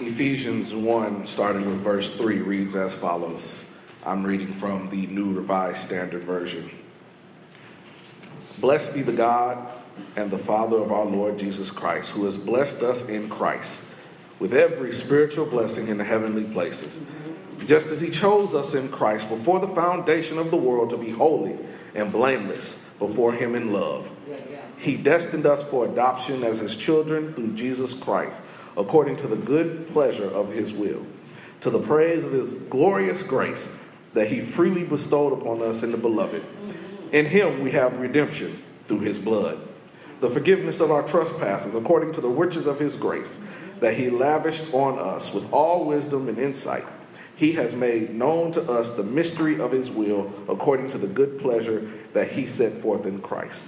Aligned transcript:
Ephesians 0.00 0.72
1, 0.72 1.26
starting 1.26 1.66
with 1.66 1.82
verse 1.82 2.10
3, 2.14 2.38
reads 2.38 2.74
as 2.74 2.94
follows. 2.94 3.42
I'm 4.02 4.24
reading 4.24 4.54
from 4.54 4.88
the 4.88 5.06
New 5.08 5.34
Revised 5.34 5.84
Standard 5.86 6.22
Version. 6.22 6.70
Blessed 8.56 8.94
be 8.94 9.02
the 9.02 9.12
God 9.12 9.68
and 10.16 10.30
the 10.30 10.38
Father 10.38 10.78
of 10.78 10.90
our 10.90 11.04
Lord 11.04 11.38
Jesus 11.38 11.70
Christ, 11.70 12.08
who 12.08 12.24
has 12.24 12.36
blessed 12.38 12.82
us 12.82 13.06
in 13.10 13.28
Christ 13.28 13.76
with 14.38 14.54
every 14.54 14.94
spiritual 14.94 15.44
blessing 15.44 15.88
in 15.88 15.98
the 15.98 16.04
heavenly 16.04 16.44
places, 16.44 16.90
just 17.66 17.88
as 17.88 18.00
he 18.00 18.10
chose 18.10 18.54
us 18.54 18.72
in 18.72 18.88
Christ 18.88 19.28
before 19.28 19.60
the 19.60 19.68
foundation 19.68 20.38
of 20.38 20.50
the 20.50 20.56
world 20.56 20.88
to 20.90 20.96
be 20.96 21.10
holy 21.10 21.58
and 21.94 22.10
blameless 22.10 22.74
before 22.98 23.34
him 23.34 23.54
in 23.54 23.70
love. 23.70 24.08
He 24.78 24.96
destined 24.96 25.44
us 25.44 25.62
for 25.68 25.84
adoption 25.84 26.42
as 26.42 26.58
his 26.58 26.74
children 26.74 27.34
through 27.34 27.52
Jesus 27.52 27.92
Christ, 27.92 28.40
according 28.76 29.16
to 29.18 29.26
the 29.26 29.36
good 29.36 29.92
pleasure 29.92 30.28
of 30.28 30.52
his 30.52 30.72
will, 30.72 31.04
to 31.60 31.70
the 31.70 31.80
praise 31.80 32.24
of 32.24 32.32
his 32.32 32.52
glorious 32.70 33.22
grace 33.22 33.66
that 34.14 34.28
he 34.28 34.40
freely 34.40 34.84
bestowed 34.84 35.32
upon 35.32 35.62
us 35.62 35.82
in 35.82 35.90
the 35.90 35.96
beloved. 35.96 36.44
In 37.12 37.26
him 37.26 37.62
we 37.62 37.70
have 37.72 37.98
redemption 37.98 38.62
through 38.88 39.00
his 39.00 39.18
blood, 39.18 39.60
the 40.20 40.30
forgiveness 40.30 40.80
of 40.80 40.90
our 40.90 41.02
trespasses, 41.02 41.74
according 41.74 42.12
to 42.14 42.20
the 42.20 42.28
riches 42.28 42.66
of 42.66 42.78
his 42.78 42.96
grace 42.96 43.38
that 43.80 43.94
he 43.94 44.10
lavished 44.10 44.72
on 44.74 44.98
us 44.98 45.32
with 45.32 45.50
all 45.52 45.86
wisdom 45.86 46.28
and 46.28 46.38
insight. 46.38 46.84
He 47.36 47.52
has 47.52 47.72
made 47.74 48.14
known 48.14 48.52
to 48.52 48.62
us 48.70 48.90
the 48.90 49.02
mystery 49.02 49.58
of 49.58 49.72
his 49.72 49.88
will 49.88 50.30
according 50.48 50.90
to 50.92 50.98
the 50.98 51.06
good 51.06 51.40
pleasure 51.40 51.90
that 52.12 52.30
he 52.32 52.46
set 52.46 52.82
forth 52.82 53.06
in 53.06 53.22
Christ. 53.22 53.62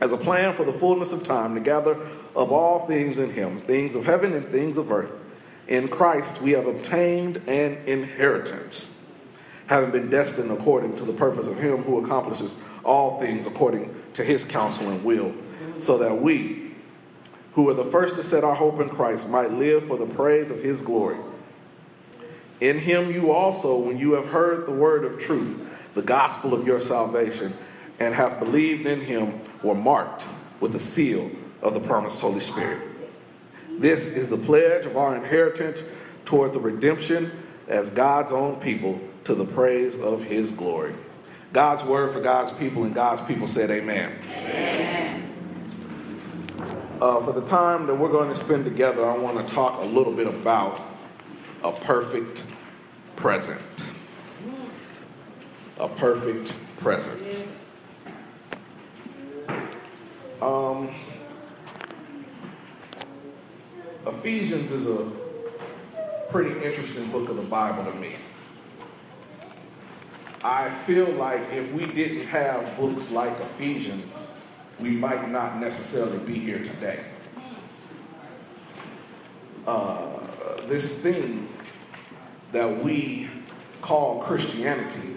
As 0.00 0.12
a 0.12 0.16
plan 0.16 0.54
for 0.54 0.64
the 0.64 0.72
fullness 0.72 1.12
of 1.12 1.24
time 1.24 1.54
to 1.54 1.60
gather 1.60 1.98
of 2.36 2.50
all 2.52 2.86
things 2.86 3.18
in 3.18 3.30
him, 3.30 3.60
things 3.62 3.94
of 3.94 4.04
heaven 4.04 4.32
and 4.34 4.48
things 4.50 4.76
of 4.76 4.90
earth. 4.90 5.12
In 5.68 5.88
Christ 5.88 6.40
we 6.40 6.52
have 6.52 6.66
obtained 6.66 7.38
an 7.46 7.78
inheritance, 7.86 8.86
having 9.66 9.90
been 9.90 10.10
destined 10.10 10.50
according 10.50 10.96
to 10.96 11.04
the 11.04 11.12
purpose 11.12 11.46
of 11.46 11.58
him 11.58 11.82
who 11.84 12.04
accomplishes 12.04 12.54
all 12.84 13.20
things 13.20 13.46
according 13.46 13.94
to 14.14 14.24
his 14.24 14.44
counsel 14.44 14.90
and 14.90 15.02
will, 15.04 15.32
so 15.80 15.98
that 15.98 16.20
we, 16.20 16.72
who 17.54 17.62
were 17.62 17.74
the 17.74 17.84
first 17.86 18.16
to 18.16 18.22
set 18.22 18.44
our 18.44 18.54
hope 18.54 18.80
in 18.80 18.90
Christ, 18.90 19.26
might 19.28 19.52
live 19.52 19.86
for 19.86 19.96
the 19.96 20.06
praise 20.06 20.50
of 20.50 20.62
his 20.62 20.80
glory. 20.80 21.16
In 22.60 22.78
him 22.78 23.10
you 23.10 23.32
also, 23.32 23.76
when 23.76 23.98
you 23.98 24.12
have 24.12 24.26
heard 24.26 24.66
the 24.66 24.72
word 24.72 25.04
of 25.04 25.18
truth, 25.18 25.60
the 25.94 26.02
gospel 26.02 26.52
of 26.52 26.66
your 26.66 26.80
salvation, 26.80 27.54
and 28.00 28.14
have 28.14 28.38
believed 28.38 28.86
in 28.86 29.00
him, 29.00 29.40
were 29.62 29.74
marked 29.74 30.24
with 30.60 30.74
a 30.74 30.80
seal 30.80 31.30
of 31.64 31.74
the 31.74 31.80
promised 31.80 32.20
Holy 32.20 32.40
Spirit. 32.40 32.80
This 33.80 34.04
is 34.04 34.28
the 34.28 34.36
pledge 34.36 34.86
of 34.86 34.96
our 34.96 35.16
inheritance 35.16 35.82
toward 36.26 36.52
the 36.52 36.60
redemption 36.60 37.32
as 37.66 37.90
God's 37.90 38.30
own 38.30 38.60
people 38.60 39.00
to 39.24 39.34
the 39.34 39.44
praise 39.44 39.96
of 39.96 40.22
his 40.22 40.50
glory. 40.50 40.94
God's 41.52 41.82
word 41.84 42.12
for 42.12 42.20
God's 42.20 42.52
people, 42.58 42.84
and 42.84 42.94
God's 42.94 43.22
people 43.22 43.48
said, 43.48 43.70
Amen. 43.70 44.12
Amen. 44.26 45.30
Uh, 47.00 47.24
for 47.24 47.32
the 47.32 47.46
time 47.48 47.86
that 47.86 47.94
we're 47.94 48.10
going 48.10 48.32
to 48.32 48.44
spend 48.44 48.64
together, 48.64 49.08
I 49.08 49.16
want 49.16 49.46
to 49.46 49.54
talk 49.54 49.80
a 49.80 49.84
little 49.84 50.12
bit 50.12 50.26
about 50.26 50.80
a 51.62 51.72
perfect 51.72 52.42
present. 53.16 53.60
A 55.78 55.88
perfect 55.88 56.52
present. 56.78 57.48
Um, 60.40 60.94
Ephesians 64.06 64.70
is 64.70 64.86
a 64.86 65.10
pretty 66.30 66.62
interesting 66.64 67.10
book 67.10 67.28
of 67.30 67.36
the 67.36 67.42
Bible 67.42 67.90
to 67.90 67.98
me. 67.98 68.16
I 70.42 70.74
feel 70.86 71.10
like 71.12 71.40
if 71.52 71.72
we 71.72 71.86
didn't 71.86 72.26
have 72.26 72.76
books 72.76 73.10
like 73.10 73.32
Ephesians, 73.40 74.04
we 74.78 74.90
might 74.90 75.30
not 75.30 75.58
necessarily 75.58 76.18
be 76.18 76.38
here 76.38 76.58
today. 76.58 77.04
Uh, 79.66 80.18
this 80.68 80.98
thing 80.98 81.48
that 82.52 82.84
we 82.84 83.30
call 83.80 84.22
Christianity, 84.24 85.16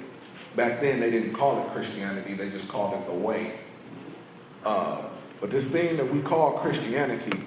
back 0.55 0.79
then 0.79 1.01
they 1.01 1.11
didn't 1.11 1.33
call 1.33 1.61
it 1.65 1.73
Christianity, 1.73 2.35
they 2.35 2.49
just 2.49 2.69
called 2.69 2.93
it 2.93 3.05
the 3.05 3.13
way. 3.13 3.59
Uh, 4.63 5.01
but 5.41 5.51
this 5.51 5.65
thing 5.65 5.97
that 5.97 6.09
we 6.09 6.21
call 6.21 6.59
Christianity, 6.59 7.43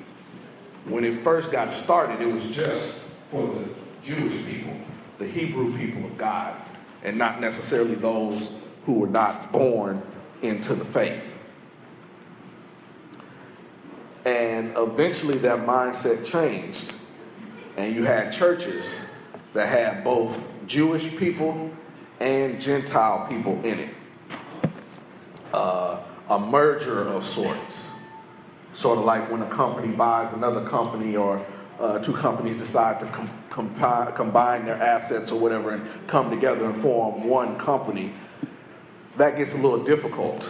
when 0.87 1.05
it 1.05 1.23
first 1.23 1.51
got 1.51 1.73
started, 1.73 2.21
it 2.21 2.33
was 2.33 2.45
just 2.55 3.01
for 3.31 3.47
the 3.47 3.69
Jewish 4.03 4.45
people, 4.47 4.75
the 5.19 5.27
Hebrew 5.27 5.77
people 5.77 6.05
of 6.05 6.17
God, 6.17 6.57
and 7.03 7.17
not 7.17 7.41
necessarily 7.41 7.95
those 7.95 8.51
who 8.87 8.95
were 8.95 9.07
not 9.07 9.53
born 9.53 10.03
into 10.43 10.75
the 10.75 10.85
faith. 10.87 11.23
And 14.25 14.73
eventually 14.77 15.39
that 15.39 15.61
mindset 15.61 16.25
changed. 16.25 16.93
And 17.77 17.95
you 17.95 18.05
had 18.05 18.33
churches 18.33 18.85
that 19.55 19.69
had 19.69 20.05
both 20.05 20.37
Jewish 20.67 21.17
people 21.17 21.71
and 22.21 22.61
Gentile 22.61 23.27
people 23.29 23.55
in 23.65 23.81
it. 23.81 23.95
Uh, 25.53 26.01
a 26.29 26.39
merger 26.39 27.09
of 27.09 27.27
sorts. 27.27 27.90
Sort 28.81 28.99
of 28.99 29.05
like 29.05 29.31
when 29.31 29.43
a 29.43 29.51
company 29.51 29.95
buys 29.95 30.33
another 30.33 30.67
company 30.67 31.15
or 31.15 31.45
uh, 31.79 31.99
two 31.99 32.15
companies 32.15 32.57
decide 32.57 32.99
to 33.01 33.07
com- 33.09 33.31
compi- 33.51 34.17
combine 34.17 34.65
their 34.65 34.81
assets 34.83 35.31
or 35.31 35.39
whatever 35.39 35.73
and 35.73 35.87
come 36.09 36.31
together 36.31 36.65
and 36.65 36.81
form 36.81 37.29
one 37.29 37.59
company. 37.59 38.15
That 39.19 39.37
gets 39.37 39.53
a 39.53 39.57
little 39.57 39.85
difficult. 39.85 40.49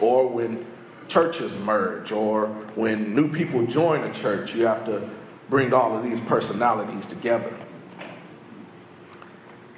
Or 0.00 0.26
when 0.26 0.66
churches 1.06 1.52
merge 1.58 2.10
or 2.10 2.46
when 2.74 3.14
new 3.14 3.32
people 3.32 3.64
join 3.64 4.02
a 4.02 4.12
church, 4.12 4.56
you 4.56 4.66
have 4.66 4.84
to 4.86 5.08
bring 5.48 5.72
all 5.72 5.96
of 5.96 6.02
these 6.02 6.18
personalities 6.22 7.06
together. 7.06 7.56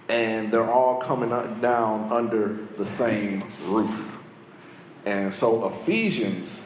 And 0.08 0.50
they're 0.50 0.72
all 0.72 1.02
coming 1.02 1.28
down 1.60 2.10
under 2.10 2.60
the 2.78 2.86
same 2.86 3.44
roof. 3.66 4.16
And 5.04 5.34
so 5.34 5.66
Ephesians 5.66 6.63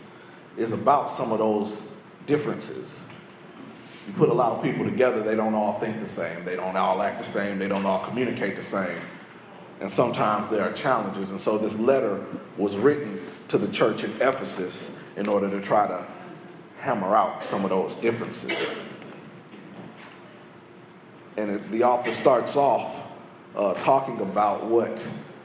is 0.59 0.73
about 0.73 1.17
some 1.17 1.33
of 1.33 1.39
those 1.39 1.81
differences. 2.27 2.91
You 4.07 4.13
put 4.15 4.29
a 4.29 4.35
lot 4.35 4.53
of 4.53 4.63
people 4.63 4.85
together, 4.85 5.23
they 5.23 5.37
don't 5.37 5.55
all 5.55 5.79
think 5.79 6.01
the 6.01 6.09
same, 6.09 6.45
they 6.45 6.57
don't 6.57 6.77
all 6.77 7.01
act 7.01 7.25
the 7.25 7.31
same, 7.31 7.59
they 7.59 7.69
don't 7.69 7.87
all 7.87 8.05
communicate 8.05 8.57
the 8.57 8.65
same. 8.65 9.01
And 9.81 9.91
sometimes 9.91 10.51
there 10.51 10.63
are 10.63 10.73
challenges. 10.73 11.31
And 11.31 11.41
so 11.41 11.57
this 11.57 11.75
letter 11.75 12.25
was 12.57 12.77
written 12.77 13.21
to 13.49 13.59
the 13.59 13.69
church 13.69 14.03
in 14.03 14.11
Ephesus 14.21 14.91
in 15.17 15.29
order 15.29 15.49
to 15.49 15.61
try 15.61 15.87
to 15.87 16.05
hammer 16.81 17.15
out 17.15 17.45
some 17.45 17.65
of 17.65 17.71
those 17.71 17.95
differences. 17.97 18.57
And 21.37 21.71
the 21.71 21.85
author 21.85 22.13
starts 22.15 22.57
off 22.57 22.93
uh, 23.55 23.75
talking 23.75 24.21
about 24.21 24.67
what 24.67 24.99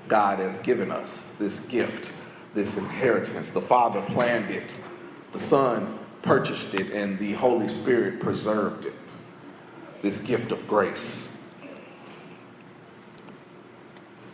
God 0.07 0.39
has 0.39 0.57
given 0.59 0.91
us 0.91 1.29
this 1.37 1.59
gift, 1.59 2.11
this 2.55 2.77
inheritance. 2.77 3.51
The 3.51 3.61
Father 3.61 4.01
planned 4.07 4.49
it, 4.49 4.71
the 5.33 5.39
Son 5.39 5.99
purchased 6.21 6.73
it, 6.73 6.91
and 6.91 7.19
the 7.19 7.33
Holy 7.33 7.67
Spirit 7.67 8.19
preserved 8.19 8.85
it. 8.85 8.93
This 10.01 10.19
gift 10.19 10.51
of 10.51 10.67
grace. 10.67 11.27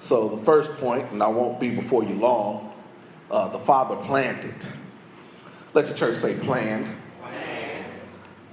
So, 0.01 0.29
the 0.29 0.43
first 0.43 0.71
point, 0.79 1.11
and 1.11 1.21
I 1.21 1.27
won't 1.27 1.59
be 1.59 1.69
before 1.69 2.03
you 2.03 2.15
long, 2.15 2.73
uh, 3.31 3.49
the 3.49 3.59
Father 3.59 3.95
planted. 4.07 4.55
Let 5.73 5.87
your 5.87 5.95
church 5.95 6.19
say 6.19 6.35
planned. 6.35 6.95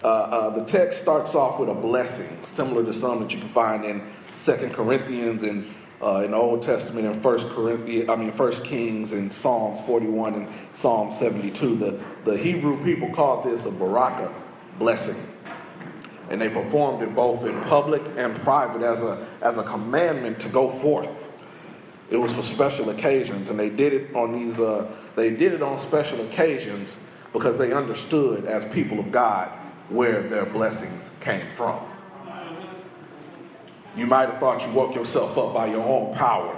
Uh, 0.05 0.07
uh, 0.07 0.51
the 0.51 0.65
text 0.71 1.01
starts 1.01 1.35
off 1.35 1.59
with 1.59 1.71
a 1.71 1.75
blessing, 1.75 2.39
similar 2.55 2.85
to 2.85 2.93
some 2.93 3.21
that 3.21 3.33
you 3.33 3.41
can 3.41 3.49
find 3.49 3.85
in 3.85 4.03
Second 4.35 4.75
Corinthians 4.75 5.43
and 5.43 5.75
uh, 6.03 6.23
in 6.25 6.33
the 6.33 6.37
Old 6.37 6.63
Testament 6.63 7.07
and 7.07 7.23
First 7.23 7.49
Corinthians, 7.49 8.09
I 8.09 8.17
mean 8.17 8.33
First 8.33 8.65
Kings 8.65 9.13
and 9.13 9.33
Psalms 9.33 9.81
41 9.87 10.35
and 10.35 10.49
Psalm 10.75 11.15
72. 11.17 11.77
The, 11.77 12.01
the 12.25 12.37
Hebrew 12.37 12.83
people 12.85 13.13
called 13.15 13.45
this 13.45 13.65
a 13.65 13.71
baraka 13.71 14.33
blessing. 14.79 15.17
And 16.29 16.41
they 16.41 16.49
performed 16.49 17.03
it 17.03 17.15
both 17.15 17.45
in 17.45 17.61
public 17.63 18.03
and 18.17 18.35
private 18.41 18.83
as 18.83 19.01
a, 19.01 19.27
as 19.43 19.59
a 19.59 19.63
commandment 19.63 20.41
to 20.41 20.49
go 20.49 20.71
forth. 20.81 21.29
It 22.11 22.17
was 22.17 22.33
for 22.33 22.43
special 22.43 22.91
occasions, 22.91 23.49
and 23.51 23.59
they 23.59 23.71
did 23.71 23.93
it 23.93 24.15
on 24.15 24.33
these. 24.33 24.59
Uh, 24.59 24.91
they 25.17 25.31
did 25.31 25.53
it 25.53 25.63
on 25.63 25.81
special 25.81 26.21
occasions 26.27 26.91
because 27.33 27.59
they 27.59 27.73
understood, 27.73 28.45
as 28.45 28.65
people 28.73 29.01
of 29.01 29.11
God, 29.11 29.51
where 29.89 30.23
their 30.29 30.47
blessings 30.47 31.11
came 31.21 31.47
from. 31.57 31.81
You 33.97 34.07
might 34.07 34.29
have 34.29 34.39
thought 34.39 34.67
you 34.67 34.73
woke 34.73 34.95
yourself 34.95 35.39
up 35.39 35.55
by 35.55 35.67
your 35.67 35.83
own 35.83 36.15
power. 36.15 36.53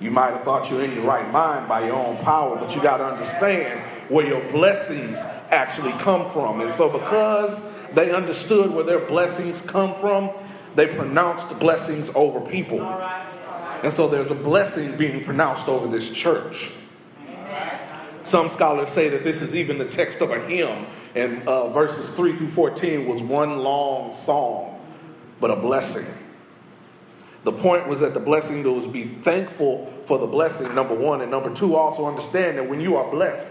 You 0.00 0.10
might 0.10 0.32
have 0.32 0.42
thought 0.44 0.70
you're 0.70 0.82
in 0.82 0.92
your 0.92 1.04
right 1.04 1.30
mind 1.30 1.68
by 1.68 1.86
your 1.86 1.96
own 1.96 2.16
power, 2.18 2.56
but 2.56 2.74
you 2.74 2.82
got 2.82 2.96
to 2.96 3.06
understand 3.06 4.10
where 4.10 4.26
your 4.26 4.40
blessings 4.50 5.18
actually 5.50 5.92
come 5.92 6.30
from. 6.32 6.60
And 6.60 6.72
so, 6.72 6.88
because 6.88 7.60
They 7.94 8.12
understood 8.12 8.70
where 8.70 8.84
their 8.84 9.00
blessings 9.00 9.60
come 9.62 9.98
from. 10.00 10.30
They 10.76 10.86
pronounced 10.86 11.58
blessings 11.58 12.08
over 12.14 12.40
people. 12.40 12.80
And 13.82 13.92
so 13.92 14.08
there's 14.08 14.30
a 14.30 14.34
blessing 14.34 14.96
being 14.96 15.24
pronounced 15.24 15.66
over 15.66 15.88
this 15.88 16.08
church. 16.08 16.70
Some 18.24 18.50
scholars 18.50 18.90
say 18.90 19.08
that 19.08 19.24
this 19.24 19.42
is 19.42 19.54
even 19.54 19.78
the 19.78 19.86
text 19.86 20.20
of 20.20 20.30
a 20.30 20.38
hymn, 20.46 20.86
and 21.16 21.46
uh, 21.48 21.70
verses 21.70 22.08
3 22.10 22.36
through 22.36 22.52
14 22.52 23.08
was 23.08 23.20
one 23.22 23.58
long 23.58 24.16
song, 24.24 24.78
but 25.40 25.50
a 25.50 25.56
blessing. 25.56 26.06
The 27.44 27.52
point 27.52 27.88
was 27.88 28.00
that 28.00 28.12
the 28.12 28.20
blessing 28.20 28.62
was 28.62 28.86
be 28.92 29.14
thankful 29.24 29.92
for 30.06 30.18
the 30.18 30.26
blessing, 30.26 30.74
number 30.74 30.94
one, 30.94 31.22
and 31.22 31.30
number 31.30 31.54
two, 31.54 31.76
also 31.76 32.06
understand 32.06 32.58
that 32.58 32.68
when 32.68 32.80
you 32.80 32.96
are 32.96 33.10
blessed, 33.10 33.48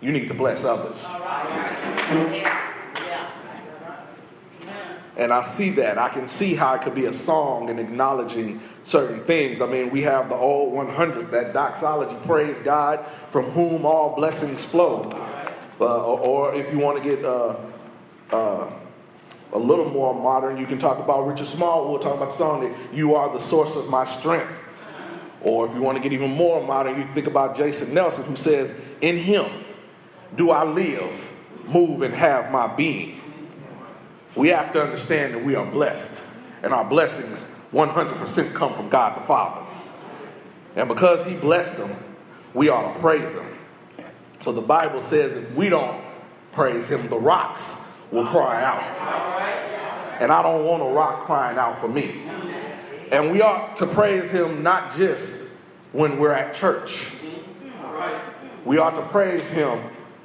you 0.00 0.10
need 0.10 0.28
to 0.28 0.34
bless 0.34 0.64
others. 0.64 0.98
And 5.16 5.32
I 5.32 5.46
see 5.54 5.70
that. 5.70 5.96
I 5.96 6.10
can 6.10 6.28
see 6.28 6.54
how 6.54 6.74
it 6.74 6.82
could 6.82 6.94
be 6.94 7.06
a 7.06 7.14
song 7.14 7.70
and 7.70 7.80
acknowledging 7.80 8.60
certain 8.84 9.24
things. 9.24 9.62
I 9.62 9.66
mean, 9.66 9.90
we 9.90 10.02
have 10.02 10.28
the 10.28 10.34
old 10.34 10.74
100, 10.74 11.30
that 11.30 11.54
doxology, 11.54 12.16
praise 12.26 12.58
God, 12.60 13.04
from 13.32 13.50
whom 13.52 13.86
all 13.86 14.14
blessings 14.14 14.62
flow. 14.64 15.10
Uh, 15.80 15.84
or, 15.84 16.20
or, 16.20 16.54
if 16.54 16.72
you 16.72 16.78
want 16.78 17.02
to 17.02 17.16
get 17.16 17.24
uh, 17.24 17.56
uh, 18.30 18.70
a 19.52 19.58
little 19.58 19.88
more 19.88 20.14
modern, 20.14 20.56
you 20.56 20.66
can 20.66 20.78
talk 20.78 20.98
about 20.98 21.26
Richard 21.26 21.46
Small. 21.46 21.90
We'll 21.90 22.00
talk 22.00 22.16
about 22.16 22.32
the 22.32 22.38
song 22.38 22.60
that 22.62 22.94
You 22.94 23.14
Are 23.14 23.36
the 23.36 23.44
Source 23.44 23.74
of 23.76 23.88
My 23.88 24.04
Strength. 24.04 24.52
Or 25.42 25.68
if 25.68 25.74
you 25.74 25.80
want 25.80 25.96
to 25.96 26.02
get 26.02 26.12
even 26.12 26.30
more 26.30 26.64
modern, 26.66 27.00
you 27.00 27.06
think 27.14 27.26
about 27.26 27.56
Jason 27.56 27.94
Nelson, 27.94 28.24
who 28.24 28.36
says, 28.36 28.74
In 29.00 29.18
Him 29.18 29.46
do 30.36 30.50
I 30.50 30.64
live, 30.64 31.12
move, 31.66 32.02
and 32.02 32.12
have 32.12 32.50
my 32.50 32.66
being. 32.74 33.20
We 34.34 34.48
have 34.48 34.72
to 34.72 34.82
understand 34.82 35.34
that 35.34 35.44
we 35.44 35.54
are 35.54 35.64
blessed, 35.64 36.20
and 36.62 36.74
our 36.74 36.84
blessings 36.84 37.38
100% 37.72 38.54
come 38.54 38.74
from 38.74 38.88
God 38.88 39.20
the 39.20 39.26
Father. 39.26 39.66
And 40.74 40.88
because 40.88 41.24
He 41.24 41.34
blessed 41.34 41.76
them, 41.76 41.94
we 42.52 42.68
ought 42.68 42.94
to 42.94 43.00
praise 43.00 43.32
Him. 43.32 43.46
So 44.44 44.52
the 44.52 44.60
Bible 44.60 45.02
says 45.02 45.36
if 45.36 45.54
we 45.54 45.68
don't 45.68 46.02
praise 46.52 46.86
Him, 46.86 47.08
the 47.08 47.18
rocks 47.18 47.62
will 48.10 48.26
cry 48.26 48.62
out. 48.62 49.35
And 50.20 50.32
I 50.32 50.42
don't 50.42 50.64
want 50.64 50.82
a 50.82 50.86
rock 50.86 51.26
crying 51.26 51.58
out 51.58 51.80
for 51.80 51.88
me. 51.88 52.22
And 53.12 53.32
we 53.32 53.40
ought 53.40 53.76
to 53.78 53.86
praise 53.86 54.30
Him 54.30 54.62
not 54.62 54.96
just 54.96 55.24
when 55.92 56.18
we're 56.18 56.32
at 56.32 56.54
church. 56.54 57.06
We 58.64 58.78
ought 58.78 59.00
to 59.00 59.06
praise 59.08 59.42
Him 59.48 59.80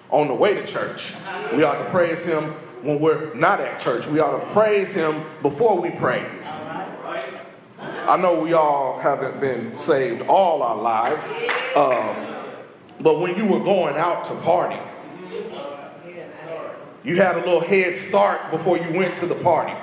on 0.09 0.27
the 0.27 0.33
way 0.33 0.53
to 0.55 0.65
church. 0.65 1.13
We 1.53 1.63
ought 1.63 1.83
to 1.83 1.89
praise 1.91 2.19
Him 2.19 2.53
when 2.81 2.99
we're 2.99 3.33
not 3.35 3.59
at 3.59 3.79
church. 3.79 4.07
We 4.07 4.19
ought 4.19 4.39
to 4.39 4.53
praise 4.53 4.89
Him 4.89 5.23
before 5.41 5.79
we 5.79 5.91
praise. 5.91 6.45
I 7.79 8.17
know 8.17 8.39
we 8.39 8.53
all 8.53 8.99
haven't 8.99 9.39
been 9.39 9.77
saved 9.79 10.23
all 10.23 10.63
our 10.63 10.75
lives, 10.75 11.25
um, 11.75 12.35
but 12.99 13.19
when 13.19 13.37
you 13.37 13.45
were 13.45 13.63
going 13.63 13.95
out 13.95 14.25
to 14.25 14.35
party, 14.41 14.79
you 17.03 17.15
had 17.15 17.35
a 17.35 17.39
little 17.39 17.61
head 17.61 17.97
start 17.97 18.51
before 18.51 18.77
you 18.77 18.91
went 18.93 19.17
to 19.17 19.25
the 19.25 19.35
party. 19.35 19.73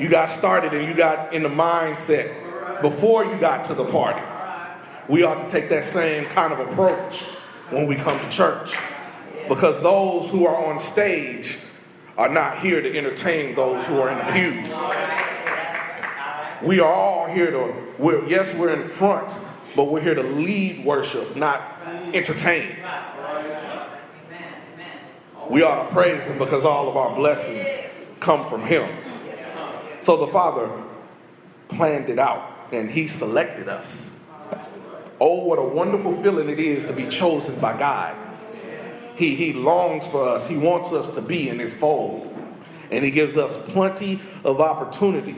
You 0.00 0.08
got 0.08 0.30
started 0.30 0.72
and 0.72 0.86
you 0.86 0.94
got 0.94 1.34
in 1.34 1.42
the 1.42 1.48
mindset 1.48 2.80
before 2.80 3.24
you 3.24 3.38
got 3.38 3.64
to 3.66 3.74
the 3.74 3.84
party. 3.84 4.22
We 5.08 5.24
ought 5.24 5.42
to 5.44 5.50
take 5.50 5.68
that 5.70 5.84
same 5.84 6.24
kind 6.26 6.52
of 6.52 6.60
approach 6.60 7.22
when 7.70 7.86
we 7.86 7.96
come 7.96 8.18
to 8.18 8.30
church. 8.30 8.72
Because 9.48 9.82
those 9.82 10.30
who 10.30 10.46
are 10.46 10.56
on 10.56 10.80
stage 10.80 11.58
are 12.16 12.28
not 12.28 12.60
here 12.60 12.80
to 12.80 12.96
entertain 12.96 13.56
those 13.56 13.84
who 13.86 13.98
are 14.00 14.10
in 14.10 14.18
the 14.18 14.32
pews. 14.32 14.68
We 16.62 16.78
are 16.78 16.92
all 16.92 17.26
here 17.26 17.50
to, 17.50 17.74
we're, 17.98 18.24
yes, 18.28 18.54
we're 18.54 18.72
in 18.72 18.88
front, 18.90 19.32
but 19.74 19.84
we're 19.84 20.00
here 20.00 20.14
to 20.14 20.22
lead 20.22 20.84
worship, 20.84 21.34
not 21.34 21.60
entertain. 22.14 22.76
We 25.52 25.62
ought 25.62 25.86
to 25.86 25.92
praise 25.92 26.24
Him 26.24 26.38
because 26.38 26.64
all 26.64 26.88
of 26.88 26.96
our 26.96 27.14
blessings 27.14 27.68
come 28.20 28.48
from 28.48 28.64
Him. 28.64 28.88
So 30.00 30.16
the 30.16 30.32
Father 30.32 30.72
planned 31.68 32.08
it 32.08 32.18
out 32.18 32.70
and 32.72 32.90
He 32.90 33.06
selected 33.06 33.68
us. 33.68 34.08
Oh, 35.20 35.44
what 35.44 35.58
a 35.58 35.62
wonderful 35.62 36.22
feeling 36.22 36.48
it 36.48 36.58
is 36.58 36.84
to 36.84 36.94
be 36.94 37.06
chosen 37.06 37.60
by 37.60 37.78
God. 37.78 38.16
He, 39.16 39.36
he 39.36 39.52
longs 39.52 40.06
for 40.06 40.26
us, 40.26 40.48
He 40.48 40.56
wants 40.56 40.90
us 40.90 41.14
to 41.16 41.20
be 41.20 41.50
in 41.50 41.58
His 41.58 41.74
fold. 41.74 42.34
And 42.90 43.04
He 43.04 43.10
gives 43.10 43.36
us 43.36 43.54
plenty 43.72 44.22
of 44.44 44.58
opportunity. 44.58 45.36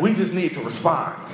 We 0.00 0.14
just 0.14 0.32
need 0.32 0.54
to 0.54 0.64
respond. 0.64 1.30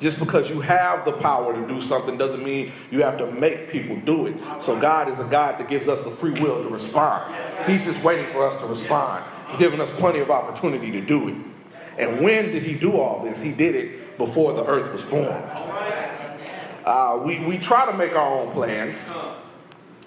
Just 0.00 0.18
because 0.18 0.48
you 0.48 0.60
have 0.62 1.04
the 1.04 1.12
power 1.12 1.54
to 1.54 1.68
do 1.68 1.82
something 1.86 2.16
doesn't 2.16 2.42
mean 2.42 2.72
you 2.90 3.02
have 3.02 3.18
to 3.18 3.30
make 3.32 3.70
people 3.70 3.96
do 4.00 4.26
it. 4.26 4.36
So 4.62 4.78
God 4.80 5.12
is 5.12 5.18
a 5.18 5.24
God 5.24 5.58
that 5.58 5.68
gives 5.68 5.88
us 5.88 6.02
the 6.02 6.10
free 6.12 6.32
will 6.40 6.62
to 6.62 6.68
respond. 6.70 7.34
He's 7.70 7.84
just 7.84 8.02
waiting 8.02 8.32
for 8.32 8.46
us 8.46 8.56
to 8.62 8.66
respond. 8.66 9.24
He's 9.48 9.58
given 9.58 9.78
us 9.78 9.90
plenty 9.98 10.20
of 10.20 10.30
opportunity 10.30 10.90
to 10.90 11.02
do 11.02 11.28
it. 11.28 11.36
And 11.98 12.22
when 12.22 12.46
did 12.46 12.62
he 12.62 12.74
do 12.74 12.98
all 12.98 13.22
this? 13.22 13.38
He 13.40 13.52
did 13.52 13.74
it 13.74 14.16
before 14.16 14.54
the 14.54 14.64
earth 14.64 14.90
was 14.90 15.02
formed. 15.02 15.44
Uh, 16.84 17.20
we, 17.22 17.38
we 17.44 17.58
try 17.58 17.84
to 17.84 17.92
make 17.96 18.12
our 18.12 18.40
own 18.40 18.52
plans, 18.52 18.98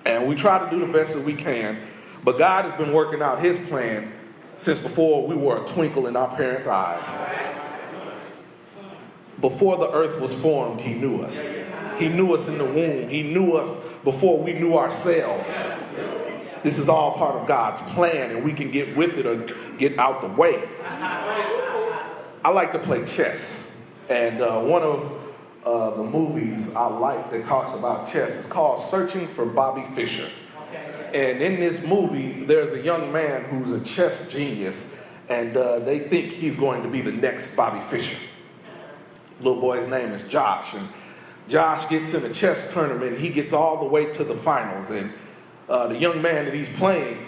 and 0.06 0.28
we 0.28 0.34
try 0.34 0.58
to 0.58 0.70
do 0.76 0.84
the 0.86 0.92
best 0.92 1.14
that 1.14 1.24
we 1.24 1.36
can, 1.36 1.80
but 2.24 2.40
God 2.40 2.66
has 2.66 2.74
been 2.76 2.94
working 2.94 3.22
out 3.22 3.44
his 3.44 3.60
plan 3.68 4.12
since 4.58 4.80
before 4.80 5.28
we 5.28 5.36
were 5.36 5.64
a 5.64 5.70
twinkle 5.70 6.08
in 6.08 6.16
our 6.16 6.36
parents' 6.36 6.66
eyes. 6.66 7.63
Before 9.44 9.76
the 9.76 9.92
earth 9.92 10.22
was 10.22 10.34
formed, 10.36 10.80
He 10.80 10.94
knew 10.94 11.22
us. 11.22 11.36
He 12.00 12.08
knew 12.08 12.34
us 12.34 12.48
in 12.48 12.58
the 12.58 12.64
womb. 12.64 13.10
He 13.10 13.24
knew 13.24 13.58
us 13.58 13.70
before 14.06 14.42
we 14.42 14.54
knew 14.54 14.78
ourselves. 14.78 15.54
This 16.64 16.78
is 16.78 16.88
all 16.88 17.18
part 17.18 17.36
of 17.36 17.46
God's 17.46 17.82
plan, 17.94 18.32
and 18.32 18.46
we 18.46 18.54
can 18.54 18.72
get 18.72 18.96
with 18.96 19.18
it 19.18 19.26
or 19.26 19.46
get 19.78 20.00
out 20.00 20.22
the 20.22 20.30
way. 20.30 20.64
I 20.86 22.52
like 22.54 22.72
to 22.72 22.80
play 22.80 23.04
chess, 23.04 23.68
and 24.08 24.42
uh, 24.42 24.62
one 24.62 24.82
of 24.82 25.12
uh, 25.66 25.98
the 25.98 26.04
movies 26.04 26.66
I 26.74 26.88
like 26.88 27.30
that 27.32 27.44
talks 27.44 27.78
about 27.78 28.10
chess 28.10 28.32
is 28.32 28.46
called 28.46 28.90
Searching 28.90 29.28
for 29.36 29.46
Bobby 29.46 29.86
Fischer. 29.94 30.30
And 31.14 31.42
in 31.42 31.60
this 31.60 31.86
movie, 31.86 32.46
there's 32.46 32.72
a 32.72 32.80
young 32.80 33.12
man 33.12 33.44
who's 33.44 33.74
a 33.74 33.84
chess 33.84 34.26
genius, 34.30 34.86
and 35.28 35.58
uh, 35.58 35.80
they 35.80 36.00
think 36.00 36.32
he's 36.32 36.56
going 36.56 36.82
to 36.82 36.88
be 36.88 37.02
the 37.02 37.12
next 37.12 37.54
Bobby 37.58 37.82
Fischer 37.90 38.16
little 39.44 39.62
boy's 39.62 39.88
name 39.88 40.12
is 40.14 40.30
Josh. 40.30 40.74
And 40.74 40.88
Josh 41.48 41.90
gets 41.90 42.14
in 42.14 42.24
a 42.24 42.34
chess 42.34 42.66
tournament. 42.72 43.20
He 43.20 43.30
gets 43.30 43.54
all 43.54 43.80
the 43.80 43.86
way 43.86 44.06
to 44.14 44.24
the 44.24 44.38
finals. 44.38 44.90
And 44.90 45.12
uh, 45.70 45.88
the 45.88 45.98
young 45.98 46.22
man 46.22 46.46
that 46.46 46.54
he's 46.54 46.70
playing 46.78 47.26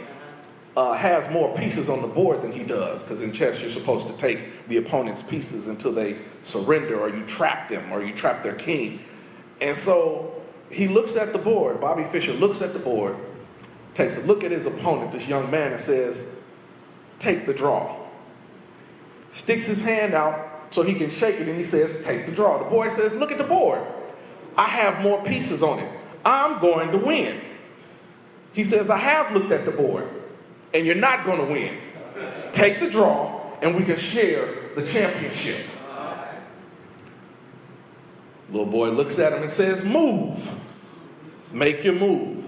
uh, 0.78 0.94
has 0.94 1.30
more 1.32 1.56
pieces 1.58 1.90
on 1.90 2.02
the 2.02 2.08
board 2.08 2.42
than 2.42 2.52
he 2.52 2.64
does. 2.64 3.02
Because 3.02 3.22
in 3.22 3.34
chess, 3.34 3.62
you're 3.62 3.72
supposed 3.72 4.08
to 4.08 4.14
take 4.18 4.68
the 4.68 4.78
opponent's 4.78 5.24
pieces 5.24 5.68
until 5.68 5.92
they 5.92 6.18
surrender 6.44 7.00
or 7.00 7.10
you 7.10 7.26
trap 7.26 7.70
them 7.70 7.92
or 7.92 8.04
you 8.04 8.14
trap 8.14 8.44
their 8.44 8.56
king. 8.56 9.02
And 9.62 9.78
so 9.78 10.42
he 10.70 10.88
looks 10.88 11.16
at 11.16 11.34
the 11.34 11.40
board. 11.40 11.80
Bobby 11.80 12.06
Fischer 12.12 12.34
looks 12.34 12.62
at 12.62 12.74
the 12.74 12.80
board, 12.80 13.16
takes 13.94 14.18
a 14.18 14.22
look 14.22 14.44
at 14.44 14.52
his 14.52 14.66
opponent, 14.66 15.12
this 15.12 15.28
young 15.28 15.50
man, 15.50 15.74
and 15.74 15.82
says, 15.82 16.24
Take 17.20 17.46
the 17.46 17.54
draw. 17.54 17.98
Sticks 19.34 19.66
his 19.66 19.80
hand 19.80 20.14
out 20.14 20.55
so 20.72 20.82
he 20.82 20.94
can 20.94 21.10
shake 21.10 21.40
it 21.40 21.48
and 21.48 21.58
he 21.58 21.64
says, 21.64 21.96
Take 22.04 22.26
the 22.26 22.32
draw. 22.32 22.64
The 22.64 22.70
boy 22.70 22.90
says, 22.96 23.14
Look 23.14 23.32
at 23.32 23.38
the 23.38 23.44
board. 23.44 23.82
I 24.58 24.66
have 24.66 25.02
more 25.02 25.24
pieces 25.24 25.62
on 25.62 25.80
it. 25.80 25.92
I'm 26.24 26.60
going 26.60 26.92
to 26.92 26.98
win. 26.98 27.42
He 28.54 28.64
says, 28.64 28.90
I 28.90 28.98
have 28.98 29.34
looked 29.34 29.52
at 29.52 29.66
the 29.66 29.72
board 29.72 30.10
and 30.74 30.86
you're 30.86 30.96
not 30.96 31.26
going 31.26 31.40
to 31.40 31.46
win. 31.46 31.78
Take 32.54 32.80
the 32.80 32.90
draw 32.90 33.58
and 33.62 33.76
we 33.76 33.84
can 33.84 33.98
share 33.98 34.74
the 34.76 34.86
championship. 34.86 35.66
Little 38.50 38.66
boy 38.66 38.92
looks 38.92 39.20
at 39.20 39.34
him 39.34 39.44
and 39.44 39.52
says, 39.52 39.84
Move. 39.84 40.48
Make 41.52 41.84
your 41.84 41.96
move. 41.96 42.44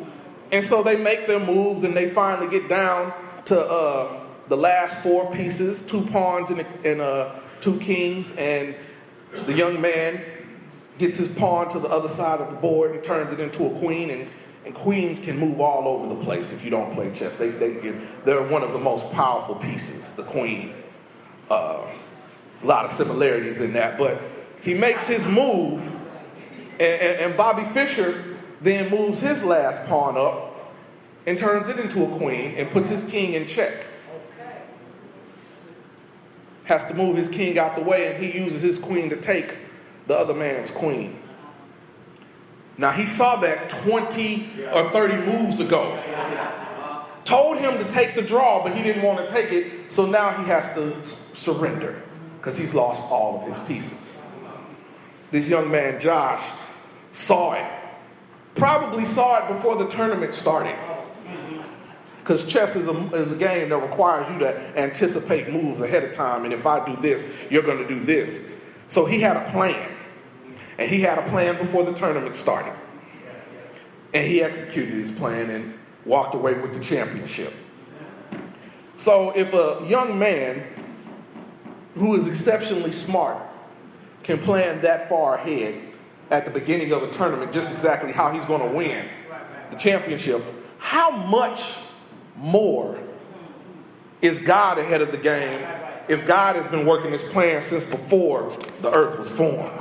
And 0.52 0.64
so 0.64 0.84
they 0.84 0.96
make 0.96 1.28
their 1.28 1.40
moves 1.40 1.84
and 1.84 1.96
they 1.96 2.12
finally 2.12 2.50
get 2.50 2.70
down 2.70 3.14
to 3.46 3.60
uh, 3.60 4.24
the 4.48 4.58
last 4.58 5.00
four 5.02 5.34
pieces 5.34 5.82
two 5.84 6.06
pawns 6.08 6.50
and 6.50 6.62
and 6.84 7.02
a 7.02 7.42
two 7.62 7.80
kings, 7.80 8.32
and 8.38 8.76
the 9.46 9.54
young 9.54 9.80
man 9.82 10.22
gets 10.98 11.18
his 11.18 11.30
pawn 11.30 11.72
to 11.72 11.80
the 11.80 11.88
other 11.88 12.10
side 12.10 12.40
of 12.40 12.50
the 12.50 12.56
board 12.58 12.92
and 12.92 13.04
turns 13.04 13.32
it 13.32 13.40
into 13.40 13.66
a 13.66 13.80
queen. 13.80 14.10
And, 14.10 14.30
and 14.66 14.76
queens 14.76 15.20
can 15.20 15.38
move 15.38 15.62
all 15.62 15.88
over 15.88 16.14
the 16.14 16.24
place 16.24 16.52
if 16.52 16.64
you 16.64 16.70
don't 16.70 16.94
play 16.94 17.12
chess. 17.14 17.38
They, 17.38 17.50
they 17.50 17.76
can, 17.76 18.08
they're 18.26 18.44
one 18.44 18.64
of 18.64 18.74
the 18.74 18.80
most 18.80 19.10
powerful 19.12 19.56
pieces, 19.56 20.12
the 20.14 20.24
queen. 20.24 20.74
Uh, 21.50 21.86
there's 22.52 22.64
a 22.64 22.68
lot 22.68 22.86
of 22.86 22.92
similarities 22.92 23.60
in 23.60 23.72
that, 23.74 23.98
but 23.98 24.22
he 24.62 24.74
makes 24.74 25.06
his 25.08 25.26
move, 25.26 25.80
and, 26.74 26.82
and, 26.82 27.20
and 27.20 27.38
Bobby 27.38 27.64
Fischer 27.74 28.38
then 28.62 28.90
moves 28.90 29.20
his 29.20 29.42
last 29.44 29.88
pawn 29.88 30.18
up, 30.18 30.74
and 31.28 31.38
turns 31.38 31.68
it 31.68 31.78
into 31.78 32.04
a 32.06 32.18
queen 32.18 32.56
and 32.56 32.72
puts 32.72 32.90
his 32.90 33.04
king 33.10 33.34
in 33.34 33.46
check. 33.46 33.86
Has 36.68 36.86
to 36.90 36.94
move 36.94 37.16
his 37.16 37.30
king 37.30 37.58
out 37.58 37.76
the 37.76 37.82
way, 37.82 38.14
and 38.14 38.24
he 38.24 38.38
uses 38.38 38.62
his 38.62 38.78
queen 38.78 39.10
to 39.10 39.16
take 39.16 39.56
the 40.08 40.18
other 40.18 40.34
man's 40.34 40.70
queen. 40.70 41.18
Now, 42.78 42.92
he 42.92 43.08
saw 43.08 43.38
that 43.38 43.70
20 43.70 44.66
or 44.74 44.92
30 44.92 45.32
moves 45.32 45.60
ago. 45.60 45.98
Told 47.24 47.58
him 47.58 47.78
to 47.78 47.90
take 47.90 48.16
the 48.16 48.22
draw, 48.22 48.64
but 48.64 48.76
he 48.76 48.84
didn't 48.84 49.02
want 49.02 49.26
to 49.26 49.34
take 49.34 49.52
it, 49.52 49.92
so 49.92 50.06
now 50.06 50.32
he 50.32 50.46
has 50.46 50.68
to 50.76 50.96
surrender 51.34 52.02
because 52.38 52.58
he's 52.58 52.74
lost 52.74 53.02
all 53.04 53.42
of 53.42 53.48
his 53.48 53.60
pieces. 53.68 54.18
This 55.32 55.46
young 55.46 55.70
man, 55.70 56.00
Josh, 56.00 56.44
saw 57.14 57.54
it. 57.54 57.66
Probably 58.56 59.06
saw 59.06 59.46
it 59.46 59.56
before 59.56 59.76
the 59.76 59.90
tournament 59.90 60.36
started. 60.36 60.76
Because 62.28 62.44
chess 62.44 62.76
is 62.76 62.90
a, 62.90 63.16
is 63.16 63.32
a 63.32 63.36
game 63.36 63.70
that 63.70 63.78
requires 63.78 64.30
you 64.30 64.38
to 64.40 64.54
anticipate 64.78 65.50
moves 65.50 65.80
ahead 65.80 66.04
of 66.04 66.14
time. 66.14 66.44
And 66.44 66.54
if 66.54 66.66
I 66.66 66.86
do 66.86 67.02
this, 67.02 67.24
you're 67.50 67.64
going 67.64 67.78
to 67.78 67.88
do 67.88 68.04
this. 68.04 68.38
So 68.90 69.06
he 69.06 69.22
had 69.22 69.38
a 69.38 69.50
plan. 69.52 69.96
And 70.78 70.92
he 70.92 71.00
had 71.00 71.20
a 71.20 71.30
plan 71.30 71.58
before 71.58 71.86
the 71.86 71.94
tournament 71.94 72.36
started. 72.36 72.78
And 74.14 74.28
he 74.28 74.44
executed 74.44 74.94
his 74.96 75.10
plan 75.10 75.50
and 75.52 75.74
walked 76.04 76.36
away 76.36 76.56
with 76.56 76.74
the 76.74 76.82
championship. 76.82 77.54
So 78.98 79.30
if 79.32 79.54
a 79.54 79.86
young 79.88 80.20
man 80.20 80.66
who 81.96 82.18
is 82.18 82.28
exceptionally 82.28 82.92
smart 82.92 83.42
can 84.24 84.40
plan 84.40 84.82
that 84.82 85.08
far 85.08 85.36
ahead 85.36 85.82
at 86.30 86.44
the 86.44 86.52
beginning 86.52 86.92
of 86.92 87.04
a 87.04 87.12
tournament 87.14 87.54
just 87.54 87.70
exactly 87.70 88.12
how 88.12 88.34
he's 88.34 88.44
going 88.48 88.70
to 88.70 88.76
win 88.76 89.08
the 89.72 89.78
championship, 89.78 90.44
how 90.78 91.10
much 91.10 91.62
more 92.38 92.98
is 94.22 94.40
God 94.40 94.78
ahead 94.78 95.02
of 95.02 95.12
the 95.12 95.18
game 95.18 95.68
if 96.08 96.26
God 96.26 96.56
has 96.56 96.70
been 96.72 96.86
working 96.86 97.12
his 97.12 97.22
plan 97.22 97.62
since 97.62 97.84
before 97.84 98.58
the 98.82 98.92
earth 98.92 99.20
was 99.20 99.30
formed? 99.30 99.72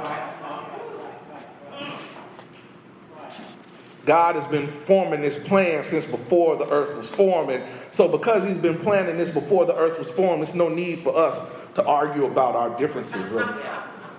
God 4.07 4.37
has 4.37 4.47
been 4.47 4.73
forming 4.85 5.21
this 5.21 5.37
plan 5.37 5.83
since 5.83 6.05
before 6.05 6.57
the 6.57 6.69
earth 6.71 6.97
was 6.97 7.11
formed. 7.11 7.51
And 7.51 7.65
so, 7.93 8.07
because 8.07 8.49
He's 8.49 8.57
been 8.57 8.79
planning 8.79 9.19
this 9.19 9.31
before 9.31 9.67
the 9.67 9.77
earth 9.77 9.99
was 9.99 10.09
formed, 10.11 10.47
there's 10.47 10.55
no 10.55 10.69
need 10.69 11.01
for 11.03 11.15
us 11.17 11.37
to 11.75 11.85
argue 11.85 12.25
about 12.25 12.55
our 12.55 12.79
differences 12.79 13.33
of 13.33 13.49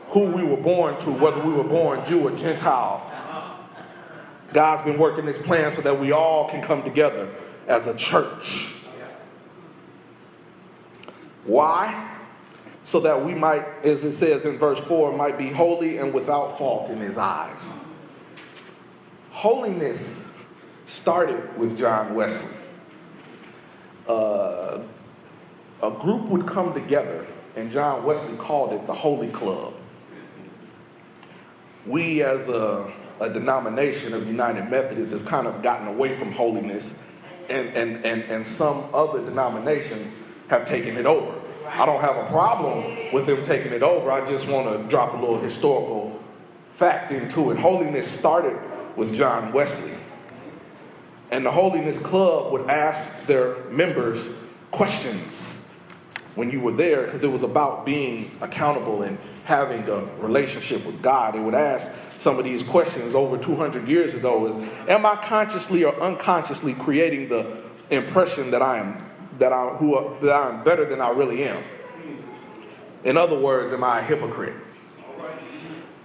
who 0.09 0.25
we 0.25 0.43
were 0.43 0.57
born 0.57 0.99
to, 1.01 1.11
whether 1.11 1.41
we 1.41 1.53
were 1.53 1.63
born 1.63 2.05
Jew 2.05 2.27
or 2.27 2.31
Gentile. 2.31 3.03
God's 4.53 4.85
been 4.85 4.99
working 4.99 5.25
this 5.25 5.37
plan 5.39 5.73
so 5.73 5.81
that 5.81 5.99
we 5.99 6.11
all 6.11 6.49
can 6.49 6.61
come 6.61 6.83
together 6.83 7.29
as 7.67 7.87
a 7.87 7.93
church. 7.95 8.69
Why? 11.45 12.15
So 12.83 12.99
that 13.01 13.25
we 13.25 13.33
might, 13.33 13.65
as 13.83 14.03
it 14.03 14.17
says 14.17 14.45
in 14.45 14.57
verse 14.57 14.79
4, 14.87 15.15
might 15.15 15.37
be 15.37 15.49
holy 15.49 15.97
and 15.97 16.13
without 16.13 16.57
fault 16.57 16.89
in 16.89 16.99
His 16.99 17.17
eyes. 17.17 17.59
Holiness 19.31 20.17
started 20.87 21.57
with 21.57 21.77
John 21.77 22.15
Wesley. 22.15 22.47
Uh, 24.07 24.79
a 25.83 25.91
group 25.91 26.23
would 26.29 26.47
come 26.47 26.73
together, 26.73 27.25
and 27.55 27.71
John 27.71 28.03
Wesley 28.03 28.35
called 28.37 28.73
it 28.73 28.87
the 28.87 28.93
Holy 28.93 29.29
Club. 29.29 29.73
We, 31.85 32.23
as 32.23 32.47
a, 32.47 32.91
a 33.19 33.29
denomination 33.29 34.13
of 34.13 34.27
United 34.27 34.69
Methodists, 34.69 35.13
have 35.13 35.25
kind 35.25 35.47
of 35.47 35.61
gotten 35.61 35.87
away 35.87 36.17
from 36.17 36.31
holiness, 36.31 36.93
and, 37.49 37.69
and, 37.69 38.05
and, 38.05 38.23
and 38.23 38.47
some 38.47 38.89
other 38.93 39.23
denominations 39.23 40.13
have 40.49 40.67
taken 40.67 40.97
it 40.97 41.05
over. 41.05 41.39
I 41.67 41.85
don't 41.85 42.01
have 42.01 42.15
a 42.15 42.27
problem 42.27 43.11
with 43.11 43.25
them 43.25 43.43
taking 43.43 43.73
it 43.73 43.83
over. 43.83 44.11
I 44.11 44.25
just 44.25 44.47
want 44.47 44.67
to 44.67 44.87
drop 44.89 45.13
a 45.13 45.17
little 45.17 45.39
historical 45.39 46.21
fact 46.77 47.11
into 47.11 47.51
it. 47.51 47.57
Holiness 47.57 48.09
started 48.09 48.57
with 48.95 49.13
John 49.13 49.51
Wesley. 49.51 49.93
And 51.31 51.45
the 51.45 51.51
Holiness 51.51 51.99
Club 51.99 52.53
would 52.53 52.69
ask 52.69 53.25
their 53.25 53.55
members 53.65 54.25
questions 54.71 55.33
when 56.35 56.49
you 56.49 56.61
were 56.61 56.71
there 56.71 57.05
because 57.05 57.23
it 57.23 57.31
was 57.31 57.43
about 57.43 57.85
being 57.85 58.31
accountable 58.41 59.01
and 59.01 59.17
having 59.43 59.83
a 59.89 60.05
relationship 60.19 60.85
with 60.85 61.01
God. 61.01 61.33
They 61.33 61.39
would 61.39 61.55
ask 61.55 61.91
some 62.19 62.37
of 62.39 62.45
these 62.45 62.63
questions 62.63 63.15
over 63.15 63.37
200 63.37 63.87
years 63.87 64.13
ago 64.13 64.47
is 64.47 64.69
am 64.89 65.05
I 65.05 65.15
consciously 65.17 65.83
or 65.83 65.99
unconsciously 66.01 66.73
creating 66.73 67.29
the 67.29 67.63
impression 67.89 68.51
that 68.51 68.61
I 68.61 68.79
am 68.79 69.03
that 69.39 69.53
I 69.53 69.69
who 69.75 70.15
that 70.21 70.33
I 70.33 70.49
am 70.49 70.63
better 70.63 70.85
than 70.85 71.01
I 71.01 71.09
really 71.09 71.43
am? 71.43 71.63
In 73.03 73.17
other 73.17 73.39
words, 73.39 73.71
am 73.71 73.83
I 73.83 73.99
a 73.99 74.03
hypocrite? 74.03 74.55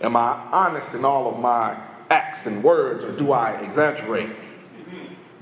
Am 0.01 0.17
I 0.17 0.33
honest 0.53 0.95
in 0.95 1.05
all 1.05 1.33
of 1.33 1.39
my 1.39 1.81
acts 2.11 2.47
and 2.47 2.63
words, 2.63 3.05
or 3.05 3.17
do 3.17 3.33
I 3.33 3.61
exaggerate? 3.63 4.31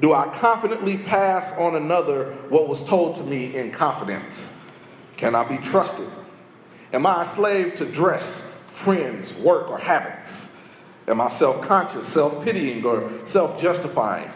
Do 0.00 0.14
I 0.14 0.34
confidently 0.38 0.96
pass 0.98 1.52
on 1.58 1.76
another 1.76 2.32
what 2.48 2.68
was 2.68 2.82
told 2.84 3.16
to 3.16 3.22
me 3.22 3.56
in 3.56 3.70
confidence? 3.72 4.50
Can 5.16 5.34
I 5.34 5.44
be 5.44 5.58
trusted? 5.58 6.08
Am 6.92 7.04
I 7.06 7.24
a 7.24 7.26
slave 7.26 7.76
to 7.76 7.84
dress, 7.84 8.42
friends, 8.72 9.32
work, 9.34 9.68
or 9.68 9.78
habits? 9.78 10.30
Am 11.10 11.20
I 11.20 11.28
self 11.28 11.66
conscious, 11.66 12.06
self 12.06 12.44
pitying, 12.44 12.84
or 12.84 13.10
self 13.26 13.60
justifying? 13.60 14.30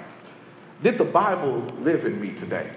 Did 0.82 0.98
the 0.98 1.04
Bible 1.04 1.60
live 1.80 2.04
in 2.04 2.20
me 2.20 2.32
today? 2.32 2.72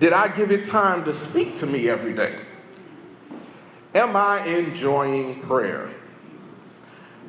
Did 0.00 0.14
I 0.14 0.34
give 0.34 0.50
it 0.50 0.66
time 0.68 1.04
to 1.04 1.12
speak 1.12 1.58
to 1.58 1.66
me 1.66 1.90
every 1.90 2.14
day? 2.14 2.40
Am 3.94 4.16
I 4.16 4.46
enjoying 4.46 5.42
prayer? 5.42 5.90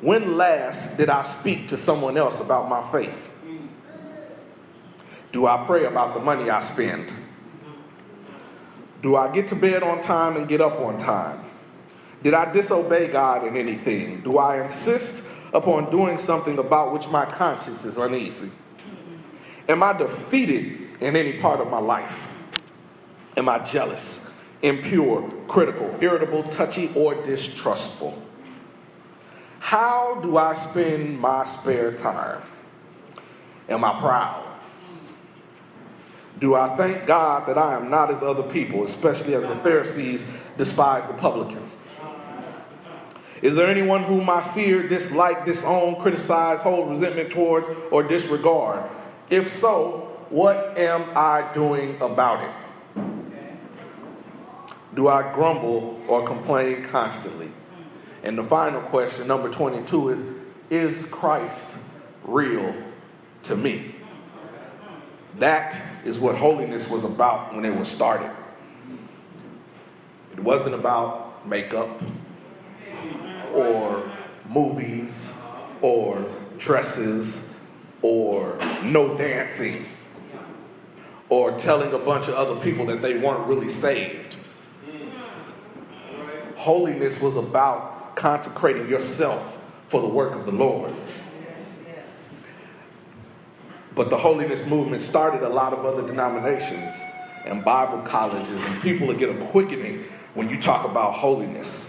When 0.00 0.38
last 0.38 0.96
did 0.96 1.10
I 1.10 1.24
speak 1.38 1.68
to 1.68 1.78
someone 1.78 2.16
else 2.16 2.40
about 2.40 2.70
my 2.70 2.90
faith? 2.90 3.18
Do 5.32 5.46
I 5.46 5.64
pray 5.66 5.84
about 5.84 6.14
the 6.14 6.20
money 6.20 6.48
I 6.48 6.64
spend? 6.72 7.12
Do 9.02 9.16
I 9.16 9.30
get 9.30 9.48
to 9.48 9.54
bed 9.54 9.82
on 9.82 10.00
time 10.00 10.36
and 10.38 10.48
get 10.48 10.62
up 10.62 10.78
on 10.80 10.98
time? 10.98 11.47
Did 12.22 12.34
I 12.34 12.52
disobey 12.52 13.08
God 13.08 13.46
in 13.46 13.56
anything? 13.56 14.22
Do 14.22 14.38
I 14.38 14.64
insist 14.64 15.22
upon 15.54 15.90
doing 15.90 16.18
something 16.18 16.58
about 16.58 16.92
which 16.92 17.06
my 17.08 17.24
conscience 17.24 17.84
is 17.84 17.96
uneasy? 17.96 18.50
Am 19.68 19.82
I 19.82 19.92
defeated 19.92 20.88
in 21.00 21.14
any 21.14 21.40
part 21.40 21.60
of 21.60 21.68
my 21.68 21.78
life? 21.78 22.12
Am 23.36 23.48
I 23.48 23.60
jealous, 23.60 24.20
impure, 24.62 25.30
critical, 25.46 25.94
irritable, 26.00 26.42
touchy, 26.44 26.90
or 26.94 27.14
distrustful? 27.26 28.20
How 29.60 30.18
do 30.22 30.36
I 30.38 30.56
spend 30.70 31.20
my 31.20 31.46
spare 31.46 31.92
time? 31.92 32.42
Am 33.68 33.84
I 33.84 34.00
proud? 34.00 34.44
Do 36.40 36.54
I 36.54 36.76
thank 36.76 37.06
God 37.06 37.46
that 37.48 37.58
I 37.58 37.74
am 37.76 37.90
not 37.90 38.12
as 38.12 38.22
other 38.22 38.44
people, 38.44 38.84
especially 38.84 39.34
as 39.34 39.42
the 39.42 39.56
Pharisees 39.56 40.24
despise 40.56 41.06
the 41.06 41.14
publican? 41.14 41.70
Is 43.42 43.54
there 43.54 43.68
anyone 43.68 44.02
whom 44.02 44.28
I 44.28 44.52
fear, 44.52 44.88
dislike, 44.88 45.44
disown, 45.44 46.00
criticize, 46.00 46.60
hold 46.60 46.90
resentment 46.90 47.30
towards, 47.30 47.66
or 47.92 48.02
disregard? 48.02 48.90
If 49.30 49.52
so, 49.58 50.16
what 50.30 50.76
am 50.76 51.16
I 51.16 51.52
doing 51.54 52.00
about 52.00 52.44
it? 52.44 53.02
Do 54.94 55.08
I 55.08 55.32
grumble 55.34 56.00
or 56.08 56.26
complain 56.26 56.88
constantly? 56.88 57.50
And 58.24 58.36
the 58.36 58.44
final 58.44 58.80
question, 58.82 59.28
number 59.28 59.48
22, 59.48 60.08
is 60.08 60.20
Is 60.70 61.06
Christ 61.06 61.76
real 62.24 62.74
to 63.44 63.56
me? 63.56 63.94
That 65.38 65.80
is 66.04 66.18
what 66.18 66.34
holiness 66.34 66.88
was 66.88 67.04
about 67.04 67.54
when 67.54 67.64
it 67.64 67.74
was 67.74 67.88
started. 67.88 68.30
It 70.32 70.40
wasn't 70.40 70.74
about 70.74 71.46
makeup 71.46 72.02
or 73.54 74.10
movies 74.48 75.12
or 75.82 76.24
dresses 76.58 77.36
or 78.02 78.58
no 78.82 79.16
dancing 79.16 79.86
or 81.28 81.56
telling 81.58 81.92
a 81.92 81.98
bunch 81.98 82.28
of 82.28 82.34
other 82.34 82.58
people 82.60 82.86
that 82.86 83.02
they 83.02 83.18
weren't 83.18 83.46
really 83.46 83.72
saved. 83.72 84.36
Holiness 86.56 87.20
was 87.20 87.36
about 87.36 88.16
consecrating 88.16 88.88
yourself 88.88 89.58
for 89.88 90.00
the 90.00 90.08
work 90.08 90.34
of 90.34 90.46
the 90.46 90.52
Lord. 90.52 90.94
But 93.94 94.10
the 94.10 94.16
holiness 94.16 94.64
movement 94.66 95.02
started 95.02 95.42
a 95.42 95.48
lot 95.48 95.72
of 95.72 95.84
other 95.84 96.06
denominations 96.06 96.94
and 97.44 97.64
Bible 97.64 98.02
colleges, 98.02 98.62
and 98.64 98.82
people 98.82 99.12
get 99.14 99.30
a 99.30 99.46
quickening 99.46 100.04
when 100.34 100.48
you 100.48 100.60
talk 100.60 100.88
about 100.88 101.14
holiness. 101.14 101.88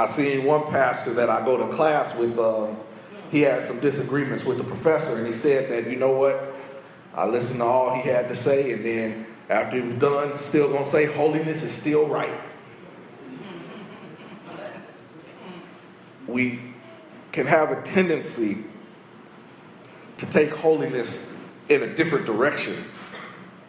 I 0.00 0.08
seen 0.08 0.44
one 0.44 0.62
pastor 0.70 1.12
that 1.12 1.28
I 1.28 1.44
go 1.44 1.58
to 1.58 1.76
class 1.76 2.16
with 2.16 2.38
uh, 2.38 2.68
he 3.30 3.42
had 3.42 3.66
some 3.66 3.80
disagreements 3.80 4.44
with 4.44 4.56
the 4.56 4.64
professor, 4.64 5.14
and 5.14 5.26
he 5.26 5.32
said 5.34 5.70
that, 5.70 5.90
you 5.90 5.96
know 5.96 6.12
what? 6.12 6.54
I 7.14 7.26
listened 7.26 7.58
to 7.58 7.64
all 7.64 7.94
he 7.94 8.08
had 8.08 8.28
to 8.28 8.34
say, 8.34 8.72
and 8.72 8.82
then 8.82 9.26
after 9.50 9.76
he 9.76 9.86
was 9.86 9.98
done, 9.98 10.38
still 10.38 10.72
gonna 10.72 10.86
say 10.86 11.04
holiness 11.04 11.62
is 11.62 11.72
still 11.72 12.06
right. 12.06 12.40
We 16.26 16.60
can 17.32 17.46
have 17.46 17.70
a 17.70 17.82
tendency 17.82 18.64
to 20.16 20.26
take 20.26 20.50
holiness 20.50 21.18
in 21.68 21.82
a 21.82 21.94
different 21.94 22.24
direction 22.24 22.86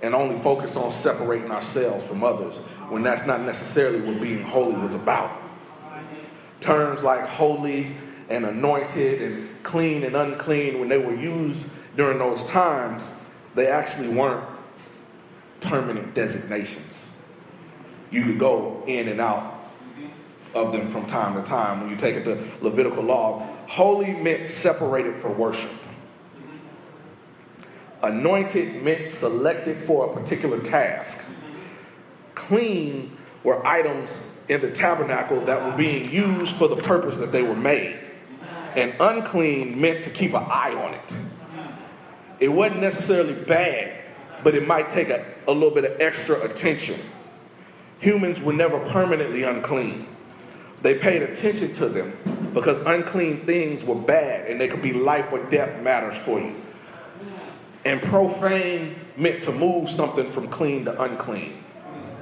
and 0.02 0.16
only 0.16 0.42
focus 0.42 0.78
on 0.78 0.94
separating 0.94 1.52
ourselves 1.52 2.06
from 2.08 2.24
others 2.24 2.56
when 2.90 3.04
that's 3.04 3.26
not 3.26 3.42
necessarily 3.42 4.00
what 4.00 4.22
being 4.22 4.44
holy 4.44 4.76
was 4.78 4.94
about. 4.94 5.41
Terms 6.62 7.04
like 7.04 7.28
holy 7.28 7.96
and 8.30 8.46
anointed 8.46 9.22
and 9.22 9.64
clean 9.64 10.04
and 10.04 10.16
unclean, 10.16 10.80
when 10.80 10.88
they 10.88 10.98
were 10.98 11.16
used 11.16 11.66
during 11.98 12.18
those 12.18 12.44
times, 12.46 13.04
they 13.56 13.68
actually 13.68 14.10
weren't 14.10 14.48
permanent 15.60 16.14
designations. 16.14 16.96
You 18.10 18.24
could 18.24 18.40
go 18.40 18.84
in 18.88 19.10
and 19.10 19.20
out 19.20 19.62
of 20.54 20.72
them 20.72 20.92
from 20.92 21.06
time 21.08 21.42
to 21.42 21.48
time 21.48 21.82
when 21.82 21.90
you 21.90 21.96
take 21.96 22.16
it 22.16 22.24
to 22.26 22.48
Levitical 22.62 23.04
laws. 23.04 23.48
Holy 23.68 24.14
meant 24.14 24.50
separated 24.50 25.22
for 25.22 25.30
worship. 25.30 25.72
Anointed 28.04 28.84
meant 28.84 29.12
selected 29.12 29.86
for 29.86 30.12
a 30.12 30.14
particular 30.14 30.60
task. 30.62 31.20
Clean 32.36 33.16
were 33.44 33.66
items 33.66 34.12
in 34.52 34.60
the 34.60 34.70
tabernacle 34.70 35.40
that 35.46 35.64
were 35.64 35.78
being 35.78 36.12
used 36.12 36.54
for 36.58 36.68
the 36.68 36.76
purpose 36.76 37.16
that 37.16 37.32
they 37.32 37.42
were 37.42 37.56
made. 37.56 37.98
And 38.76 38.94
unclean 39.00 39.80
meant 39.80 40.04
to 40.04 40.10
keep 40.10 40.34
an 40.34 40.44
eye 40.44 40.74
on 40.74 40.94
it. 40.94 41.14
It 42.42 42.50
wasn't 42.50 42.82
necessarily 42.82 43.34
bad, 43.34 44.04
but 44.44 44.54
it 44.54 44.68
might 44.68 44.90
take 44.90 45.08
a, 45.08 45.26
a 45.48 45.54
little 45.54 45.72
bit 45.72 45.86
of 45.86 46.02
extra 46.02 46.42
attention. 46.42 47.00
Humans 48.00 48.42
were 48.42 48.52
never 48.52 48.78
permanently 48.90 49.44
unclean. 49.44 50.06
They 50.82 50.96
paid 50.96 51.22
attention 51.22 51.74
to 51.76 51.88
them 51.88 52.52
because 52.54 52.86
unclean 52.86 53.46
things 53.46 53.86
were 53.86 53.96
bad 53.96 54.52
and 54.52 54.60
they 54.60 54.68
could 54.68 54.82
be 54.82 54.92
life 54.92 55.28
or 55.32 55.42
death 55.50 55.82
matters 55.82 56.18
for 56.26 56.42
you. 56.42 56.62
And 57.86 58.02
profane 58.02 59.00
meant 59.16 59.44
to 59.44 59.54
move 59.54 59.90
something 59.90 60.30
from 60.34 60.50
clean 60.50 60.84
to 60.86 61.02
unclean. 61.02 61.64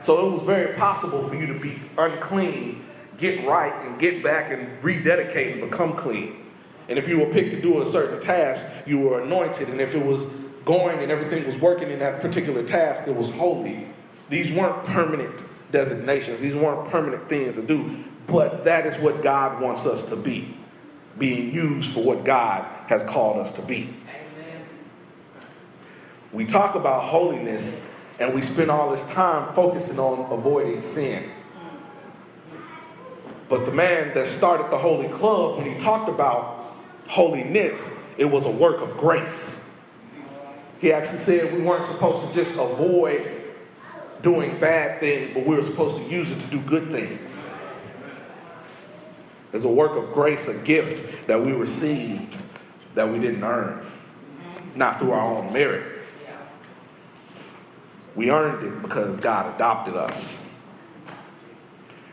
So 0.01 0.27
it 0.27 0.31
was 0.31 0.41
very 0.43 0.75
possible 0.75 1.27
for 1.27 1.35
you 1.35 1.45
to 1.47 1.59
be 1.59 1.79
unclean, 1.97 2.85
get 3.17 3.45
right, 3.45 3.73
and 3.85 3.99
get 3.99 4.23
back 4.23 4.51
and 4.51 4.83
rededicate 4.83 5.57
and 5.57 5.69
become 5.69 5.97
clean. 5.97 6.45
And 6.87 6.97
if 6.97 7.07
you 7.07 7.19
were 7.19 7.31
picked 7.31 7.51
to 7.51 7.61
do 7.61 7.81
a 7.81 7.91
certain 7.91 8.19
task, 8.21 8.65
you 8.87 8.99
were 8.99 9.21
anointed. 9.21 9.69
And 9.69 9.79
if 9.79 9.93
it 9.93 10.03
was 10.03 10.25
going 10.65 10.99
and 10.99 11.11
everything 11.11 11.47
was 11.47 11.59
working 11.61 11.91
in 11.91 11.99
that 11.99 12.21
particular 12.21 12.63
task, 12.65 13.07
it 13.07 13.15
was 13.15 13.29
holy. 13.31 13.87
These 14.29 14.51
weren't 14.51 14.83
permanent 14.85 15.35
designations, 15.71 16.39
these 16.39 16.55
weren't 16.55 16.89
permanent 16.89 17.29
things 17.29 17.55
to 17.55 17.61
do. 17.61 18.03
But 18.27 18.63
that 18.65 18.85
is 18.85 18.99
what 19.01 19.23
God 19.23 19.61
wants 19.61 19.85
us 19.85 20.03
to 20.09 20.15
be, 20.15 20.55
being 21.17 21.53
used 21.53 21.91
for 21.91 22.03
what 22.03 22.23
God 22.23 22.65
has 22.87 23.03
called 23.03 23.37
us 23.37 23.51
to 23.53 23.61
be. 23.61 23.93
Amen. 24.07 24.65
We 26.31 26.45
talk 26.45 26.75
about 26.75 27.05
holiness 27.05 27.75
and 28.19 28.33
we 28.33 28.41
spend 28.41 28.69
all 28.69 28.91
this 28.91 29.03
time 29.13 29.53
focusing 29.55 29.97
on 29.97 30.31
avoiding 30.31 30.83
sin. 30.93 31.31
But 33.47 33.65
the 33.65 33.71
man 33.71 34.13
that 34.13 34.27
started 34.27 34.69
the 34.69 34.77
Holy 34.77 35.07
Club, 35.07 35.57
when 35.57 35.73
he 35.73 35.79
talked 35.79 36.09
about 36.09 36.75
holiness, 37.07 37.79
it 38.17 38.25
was 38.25 38.45
a 38.45 38.51
work 38.51 38.81
of 38.81 38.97
grace. 38.97 39.65
He 40.79 40.91
actually 40.93 41.19
said 41.19 41.53
we 41.53 41.61
weren't 41.61 41.87
supposed 41.87 42.27
to 42.27 42.43
just 42.43 42.55
avoid 42.57 43.41
doing 44.21 44.59
bad 44.59 44.99
things, 44.99 45.31
but 45.33 45.45
we 45.45 45.55
were 45.55 45.63
supposed 45.63 45.97
to 45.97 46.03
use 46.03 46.29
it 46.29 46.39
to 46.39 46.47
do 46.47 46.59
good 46.61 46.91
things. 46.91 47.37
It's 49.51 49.63
a 49.63 49.69
work 49.69 49.93
of 49.93 50.13
grace, 50.13 50.47
a 50.47 50.53
gift 50.53 51.27
that 51.27 51.43
we 51.43 51.53
received 51.53 52.35
that 52.93 53.09
we 53.09 53.17
didn't 53.17 53.43
earn, 53.43 53.89
not 54.75 54.99
through 54.99 55.11
our 55.11 55.37
own 55.37 55.51
merit. 55.51 55.98
We 58.19 58.31
earned 58.31 58.67
it 58.67 58.81
because 58.81 59.17
God 59.17 59.55
adopted 59.55 59.95
us. 59.95 60.35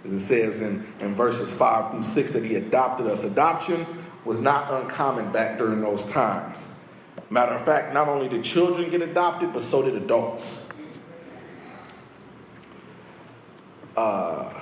As 0.05 0.13
it 0.13 0.21
says 0.21 0.61
in, 0.61 0.87
in 1.01 1.17
verses 1.17 1.51
5 1.55 1.91
through 1.91 2.15
6 2.15 2.31
that 2.31 2.45
He 2.45 2.55
adopted 2.55 3.09
us. 3.09 3.25
Adoption 3.25 3.85
was 4.25 4.39
not 4.39 4.73
uncommon 4.73 5.33
back 5.33 5.59
during 5.59 5.81
those 5.81 6.05
times. 6.13 6.61
Matter 7.29 7.55
of 7.55 7.65
fact, 7.65 7.93
not 7.93 8.07
only 8.07 8.29
did 8.29 8.45
children 8.45 8.89
get 8.89 9.03
adopted, 9.03 9.53
but 9.53 9.65
so 9.65 9.83
did 9.83 9.97
adults. 9.97 10.55
Uh, 13.97 14.55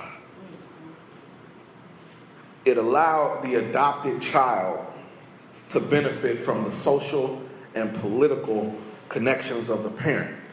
it 2.65 2.79
allowed 2.79 3.43
the 3.43 3.53
adopted 3.53 4.19
child 4.19 4.83
to 5.69 5.79
benefit 5.79 6.43
from 6.43 6.63
the 6.63 6.75
social 6.77 7.39
and 7.75 7.93
political 8.01 8.75
connections 9.09 9.69
of 9.69 9.83
the 9.83 9.91
parent. 9.91 10.44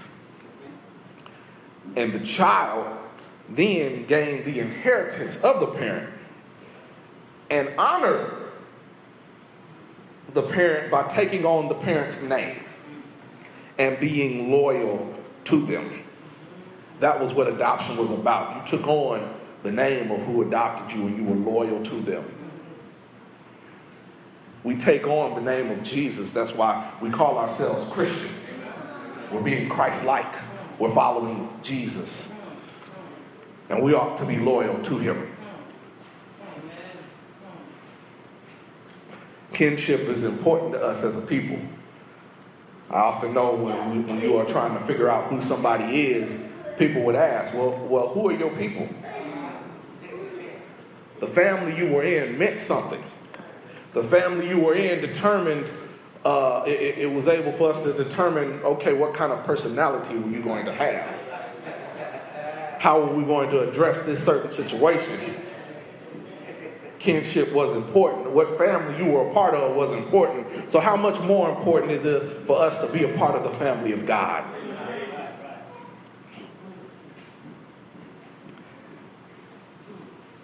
And 1.97 2.12
the 2.12 2.21
child 2.21 2.99
then 3.51 4.07
gained 4.07 4.45
the 4.45 4.61
inheritance 4.61 5.37
of 5.38 5.61
the 5.61 5.66
parent 5.66 6.12
and 7.51 7.68
honored 7.79 8.51
the 10.33 10.42
parent 10.42 10.90
by 10.90 11.07
taking 11.09 11.45
on 11.45 11.68
the 11.68 11.75
parent's 11.75 12.21
name 12.23 12.64
and 13.79 13.99
being 14.01 14.51
loyal 14.51 15.14
to 15.45 15.66
them. 15.66 16.03
That 17.01 17.21
was 17.21 17.33
what 17.35 17.49
adoption 17.49 17.97
was 17.97 18.11
about. 18.11 18.71
You 18.71 18.79
took 18.79 18.88
on 18.88 19.35
the 19.62 19.73
name 19.73 20.11
of 20.11 20.21
who 20.23 20.42
adopted 20.42 20.97
you 20.97 21.07
and 21.07 21.16
you 21.16 21.25
were 21.25 21.37
loyal 21.37 21.85
to 21.85 22.01
them. 22.01 22.25
We 24.64 24.77
take 24.77 25.07
on 25.07 25.35
the 25.35 25.40
name 25.40 25.71
of 25.71 25.83
Jesus. 25.83 26.31
That's 26.33 26.53
why 26.53 26.92
we 27.03 27.11
call 27.11 27.37
ourselves 27.38 27.92
Christians. 27.92 28.61
We're 29.33 29.42
being 29.42 29.68
Christ 29.68 30.05
like. 30.05 30.33
We're 30.83 30.92
following 30.92 31.49
Jesus. 31.62 32.09
And 33.68 33.85
we 33.85 33.95
ought 33.95 34.18
to 34.18 34.25
be 34.25 34.35
loyal 34.35 34.83
to 34.83 34.99
him. 34.99 35.31
Kinship 39.53 40.09
is 40.09 40.25
important 40.25 40.73
to 40.73 40.83
us 40.83 41.05
as 41.05 41.16
a 41.16 41.21
people. 41.21 41.61
I 42.90 42.97
often 42.97 43.33
know 43.33 43.55
when, 43.55 44.09
when 44.09 44.21
you 44.21 44.37
are 44.38 44.45
trying 44.45 44.77
to 44.77 44.85
figure 44.85 45.09
out 45.09 45.31
who 45.31 45.40
somebody 45.45 46.03
is, 46.03 46.37
people 46.79 47.03
would 47.03 47.14
ask, 47.14 47.55
well, 47.55 47.79
well, 47.88 48.09
who 48.09 48.31
are 48.31 48.37
your 48.37 48.51
people? 48.57 48.88
The 51.21 51.29
family 51.29 51.77
you 51.77 51.92
were 51.92 52.03
in 52.03 52.37
meant 52.37 52.59
something. 52.59 53.05
The 53.95 54.03
family 54.03 54.49
you 54.49 54.59
were 54.59 54.75
in 54.75 55.01
determined 55.01 55.68
uh, 56.24 56.62
it, 56.66 56.98
it, 56.98 57.11
was 57.11 57.26
able 57.26 57.52
for 57.52 57.72
us 57.72 57.82
to 57.82 57.92
determine 57.92 58.62
okay, 58.62 58.92
what 58.92 59.12
kind 59.14 59.32
of 59.32 59.44
personality 59.44 60.16
were 60.16 60.30
you 60.30 60.42
going 60.42 60.64
to 60.64 60.72
have? 60.72 61.18
How 62.78 63.00
were 63.00 63.14
we 63.14 63.24
going 63.24 63.50
to 63.50 63.68
address 63.68 64.00
this 64.06 64.24
certain 64.24 64.52
situation? 64.52 65.37
Kinship 67.00 67.52
was 67.52 67.76
important. 67.76 68.30
What 68.30 68.56
family 68.56 69.04
you 69.04 69.11
were 69.11 69.28
a 69.28 69.35
part 69.35 69.54
of 69.54 69.74
was 69.74 69.90
important. 69.96 70.70
So, 70.70 70.78
how 70.78 70.96
much 70.96 71.20
more 71.20 71.50
important 71.50 71.92
is 71.92 72.04
it 72.04 72.46
for 72.46 72.61
us 72.61 72.78
to 72.78 72.87
be 72.92 73.02
a 73.02 73.16
part 73.18 73.35
of 73.35 73.42
the 73.42 73.58
family 73.58 73.92
of 73.92 74.06
God? 74.06 74.44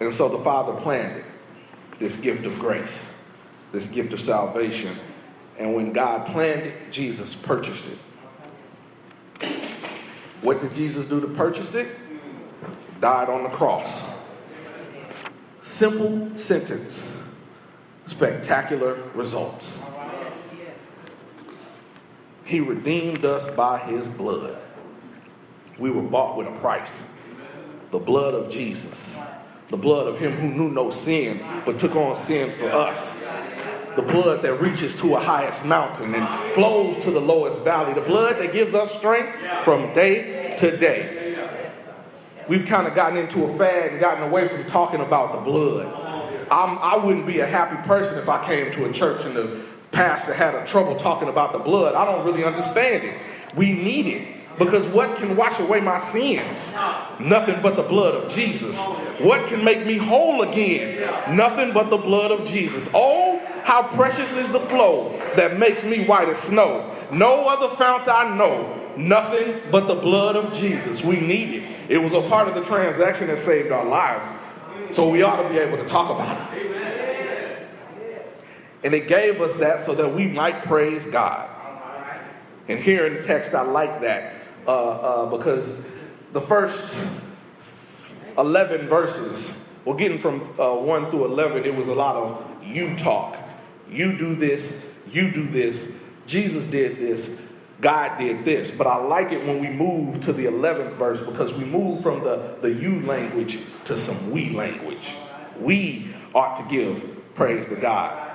And 0.01 0.15
so 0.15 0.29
the 0.29 0.43
Father 0.43 0.73
planned 0.81 1.17
it 1.17 1.25
this 1.99 2.15
gift 2.15 2.45
of 2.45 2.57
grace, 2.57 3.05
this 3.73 3.85
gift 3.87 4.13
of 4.13 4.21
salvation 4.21 4.97
and 5.59 5.75
when 5.75 5.91
God 5.91 6.25
planned 6.27 6.61
it, 6.61 6.91
Jesus 6.91 7.35
purchased 7.35 7.83
it. 7.85 9.49
What 10.41 10.61
did 10.61 10.73
Jesus 10.73 11.05
do 11.05 11.19
to 11.19 11.27
purchase 11.27 11.75
it? 11.75 11.89
Died 13.01 13.29
on 13.29 13.43
the 13.43 13.49
cross. 13.49 14.01
Simple 15.63 16.31
sentence, 16.39 17.11
spectacular 18.07 19.03
results. 19.13 19.77
He 22.45 22.61
redeemed 22.61 23.25
us 23.25 23.47
by 23.53 23.79
his 23.79 24.07
blood. 24.07 24.57
We 25.77 25.91
were 25.91 26.01
bought 26.01 26.37
with 26.37 26.47
a 26.47 26.57
price 26.59 27.03
the 27.91 27.99
blood 27.99 28.33
of 28.33 28.49
Jesus, 28.49 29.13
the 29.69 29.77
blood 29.77 30.07
of 30.07 30.19
him 30.19 30.37
who 30.37 30.47
knew 30.49 30.69
no 30.69 30.89
sin 30.89 31.43
but 31.65 31.79
took 31.79 31.95
on 31.95 32.15
sin 32.15 32.57
for 32.57 32.71
us 32.71 33.19
the 33.95 34.01
blood 34.01 34.41
that 34.43 34.61
reaches 34.61 34.95
to 34.97 35.15
a 35.15 35.19
highest 35.19 35.65
mountain 35.65 36.15
and 36.15 36.53
flows 36.53 37.01
to 37.03 37.11
the 37.11 37.19
lowest 37.21 37.61
valley, 37.61 37.93
the 37.93 38.01
blood 38.01 38.37
that 38.39 38.53
gives 38.53 38.73
us 38.73 38.91
strength 38.97 39.37
from 39.63 39.93
day 39.93 40.55
to 40.59 40.77
day. 40.77 41.15
We've 42.47 42.65
kind 42.65 42.87
of 42.87 42.95
gotten 42.95 43.17
into 43.17 43.45
a 43.45 43.57
fad 43.57 43.91
and 43.91 43.99
gotten 43.99 44.23
away 44.23 44.47
from 44.47 44.65
talking 44.65 45.01
about 45.01 45.33
the 45.33 45.41
blood. 45.41 45.85
I'm, 46.51 46.79
I 46.79 46.95
wouldn't 46.95 47.27
be 47.27 47.41
a 47.41 47.45
happy 47.45 47.75
person 47.87 48.17
if 48.17 48.27
I 48.27 48.45
came 48.47 48.71
to 48.73 48.85
a 48.85 48.93
church 48.93 49.23
and 49.23 49.35
the 49.35 49.61
pastor 49.91 50.33
had 50.33 50.55
a 50.55 50.65
trouble 50.65 50.95
talking 50.95 51.29
about 51.29 51.53
the 51.53 51.59
blood. 51.59 51.93
I 51.93 52.05
don't 52.05 52.25
really 52.25 52.43
understand 52.43 53.03
it. 53.03 53.21
We 53.55 53.71
need 53.71 54.07
it. 54.07 54.35
Because 54.57 54.85
what 54.87 55.15
can 55.17 55.37
wash 55.37 55.57
away 55.59 55.79
my 55.79 55.99
sins? 55.99 56.73
Nothing 57.19 57.61
but 57.61 57.77
the 57.77 57.83
blood 57.83 58.15
of 58.15 58.31
Jesus. 58.31 58.77
What 59.19 59.47
can 59.47 59.63
make 59.63 59.85
me 59.85 59.97
whole 59.97 60.41
again? 60.41 61.35
Nothing 61.35 61.71
but 61.71 61.89
the 61.89 61.97
blood 61.97 62.31
of 62.31 62.45
Jesus. 62.45 62.89
Oh, 62.93 63.28
how 63.69 63.83
precious 63.83 64.31
is 64.31 64.49
the 64.49 64.59
flow 64.61 65.15
that 65.35 65.59
makes 65.59 65.83
me 65.83 66.03
white 66.07 66.27
as 66.27 66.39
snow. 66.39 66.91
No 67.11 67.47
other 67.47 67.75
fount 67.75 68.07
I 68.07 68.35
know. 68.35 68.95
Nothing 68.97 69.61
but 69.69 69.87
the 69.87 69.93
blood 69.93 70.35
of 70.35 70.51
Jesus. 70.55 71.03
We 71.03 71.21
need 71.21 71.53
it. 71.53 71.91
It 71.91 71.99
was 71.99 72.13
a 72.13 72.27
part 72.27 72.47
of 72.47 72.55
the 72.55 72.63
transaction 72.63 73.27
that 73.27 73.37
saved 73.37 73.71
our 73.71 73.85
lives. 73.85 74.27
So 74.89 75.07
we 75.07 75.21
ought 75.21 75.43
to 75.43 75.49
be 75.49 75.59
able 75.59 75.77
to 75.77 75.87
talk 75.87 76.09
about 76.09 76.51
it. 76.57 77.69
And 78.83 78.95
it 78.95 79.07
gave 79.07 79.39
us 79.39 79.53
that 79.57 79.85
so 79.85 79.93
that 79.93 80.15
we 80.15 80.25
might 80.25 80.63
praise 80.63 81.05
God. 81.05 81.47
And 82.69 82.79
here 82.79 83.05
in 83.05 83.17
the 83.17 83.21
text, 83.21 83.53
I 83.53 83.61
like 83.61 84.01
that 84.01 84.33
uh, 84.65 84.71
uh, 84.71 85.37
because 85.37 85.71
the 86.33 86.41
first 86.41 86.97
11 88.35 88.87
verses, 88.87 89.51
well, 89.85 89.95
getting 89.95 90.17
from 90.17 90.59
uh, 90.59 90.73
1 90.73 91.11
through 91.11 91.25
11, 91.25 91.65
it 91.65 91.75
was 91.75 91.87
a 91.87 91.93
lot 91.93 92.15
of 92.15 92.63
you 92.63 92.97
talk. 92.97 93.35
You 93.91 94.17
do 94.17 94.35
this, 94.35 94.73
you 95.11 95.31
do 95.31 95.47
this, 95.47 95.85
Jesus 96.27 96.65
did 96.67 96.97
this, 96.97 97.27
God 97.81 98.17
did 98.17 98.45
this. 98.45 98.71
But 98.71 98.87
I 98.87 98.97
like 98.97 99.31
it 99.31 99.45
when 99.45 99.59
we 99.59 99.69
move 99.69 100.23
to 100.25 100.33
the 100.33 100.45
11th 100.45 100.97
verse 100.97 101.19
because 101.25 101.53
we 101.53 101.65
move 101.65 102.03
from 102.03 102.23
the, 102.23 102.55
the 102.61 102.71
you 102.71 103.05
language 103.05 103.59
to 103.85 103.99
some 103.99 104.31
we 104.31 104.51
language. 104.51 105.11
We 105.59 106.13
ought 106.33 106.57
to 106.57 106.75
give 106.75 107.03
praise 107.35 107.65
to 107.67 107.75
God. 107.75 108.27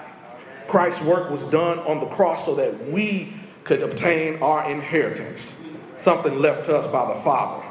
Christ's 0.69 1.03
work 1.03 1.31
was 1.31 1.43
done 1.53 1.79
on 1.81 2.01
the 2.01 2.07
cross 2.15 2.45
so 2.45 2.55
that 2.55 2.91
we 2.91 3.35
could 3.65 3.83
obtain 3.83 4.43
our 4.43 4.71
inheritance 4.71 5.53
something 5.99 6.39
left 6.39 6.67
to 6.67 6.77
us 6.77 6.91
by 6.91 7.15
the 7.15 7.23
Father. 7.23 7.65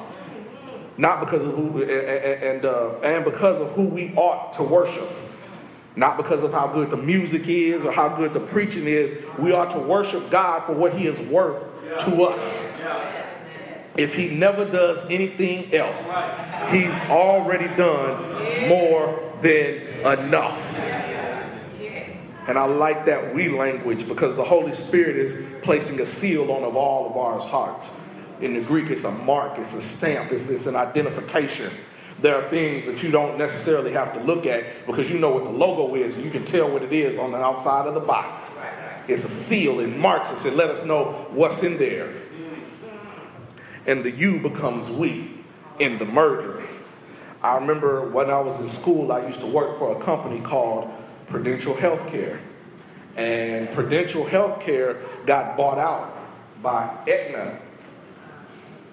Not 0.97 1.19
because 1.21 1.45
of 1.45 1.55
who, 1.55 1.83
and, 1.83 2.65
uh, 2.65 2.99
and 3.03 3.23
because 3.23 3.61
of 3.61 3.71
who 3.71 3.85
we 3.85 4.13
ought 4.15 4.53
to 4.53 4.63
worship. 4.63 5.09
Not 5.95 6.17
because 6.17 6.43
of 6.43 6.51
how 6.51 6.67
good 6.67 6.89
the 6.89 6.97
music 6.97 7.47
is 7.47 7.85
or 7.85 7.91
how 7.91 8.09
good 8.09 8.33
the 8.33 8.39
preaching 8.39 8.87
is. 8.87 9.23
We 9.37 9.51
are 9.51 9.71
to 9.73 9.79
worship 9.79 10.29
God 10.31 10.65
for 10.65 10.73
what 10.73 10.97
He 10.97 11.07
is 11.07 11.19
worth 11.29 11.61
to 12.05 12.23
us. 12.23 12.79
If 13.95 14.15
He 14.15 14.29
never 14.29 14.65
does 14.65 15.07
anything 15.09 15.73
else, 15.73 16.01
He's 16.71 16.93
already 17.09 17.67
done 17.75 18.67
more 18.67 19.31
than 19.43 19.81
enough. 20.19 20.57
And 22.47 22.57
I 22.57 22.65
like 22.65 23.05
that 23.05 23.33
we 23.33 23.47
language 23.47 24.07
because 24.07 24.35
the 24.35 24.43
Holy 24.43 24.73
Spirit 24.73 25.15
is 25.15 25.61
placing 25.61 26.01
a 26.01 26.05
seal 26.05 26.51
on 26.51 26.63
of 26.63 26.75
all 26.75 27.09
of 27.09 27.15
our 27.15 27.39
hearts. 27.39 27.87
In 28.41 28.55
the 28.55 28.61
Greek, 28.61 28.89
it's 28.89 29.05
a 29.05 29.11
mark, 29.11 29.57
it's 29.59 29.73
a 29.73 29.81
stamp, 29.81 30.31
it's, 30.31 30.49
it's 30.49 30.65
an 30.65 30.75
identification. 30.75 31.71
There 32.23 32.41
are 32.41 32.49
things 32.49 32.85
that 32.85 33.03
you 33.03 33.11
don't 33.11 33.37
necessarily 33.37 33.91
have 33.91 34.13
to 34.13 34.23
look 34.23 34.45
at 34.45 34.85
because 34.85 35.11
you 35.11 35.19
know 35.19 35.31
what 35.31 35.43
the 35.43 35.49
logo 35.49 35.93
is 35.95 36.15
and 36.15 36.23
you 36.23 36.31
can 36.31 36.45
tell 36.45 36.71
what 36.71 36.81
it 36.81 36.93
is 36.93 37.19
on 37.19 37.33
the 37.33 37.37
outside 37.37 37.85
of 37.85 37.95
the 37.95 37.99
box. 37.99 38.49
It's 39.09 39.25
a 39.25 39.29
seal, 39.29 39.81
it 39.81 39.87
marks 39.87 40.29
us, 40.29 40.45
it 40.45 40.55
let 40.55 40.69
us 40.69 40.85
know 40.85 41.27
what's 41.31 41.63
in 41.63 41.77
there. 41.77 42.13
And 43.87 44.05
the 44.05 44.11
you 44.11 44.39
becomes 44.39 44.89
we 44.89 45.43
in 45.79 45.99
the 45.99 46.05
merger. 46.05 46.65
I 47.41 47.55
remember 47.55 48.09
when 48.09 48.29
I 48.29 48.39
was 48.39 48.57
in 48.57 48.69
school, 48.69 49.11
I 49.11 49.27
used 49.27 49.41
to 49.41 49.47
work 49.47 49.77
for 49.77 49.97
a 49.97 50.01
company 50.01 50.39
called 50.39 50.89
Prudential 51.27 51.75
Healthcare. 51.75 52.39
And 53.17 53.69
Prudential 53.75 54.23
Healthcare 54.23 55.25
got 55.25 55.57
bought 55.57 55.77
out 55.77 56.17
by 56.61 56.85
Aetna 57.05 57.59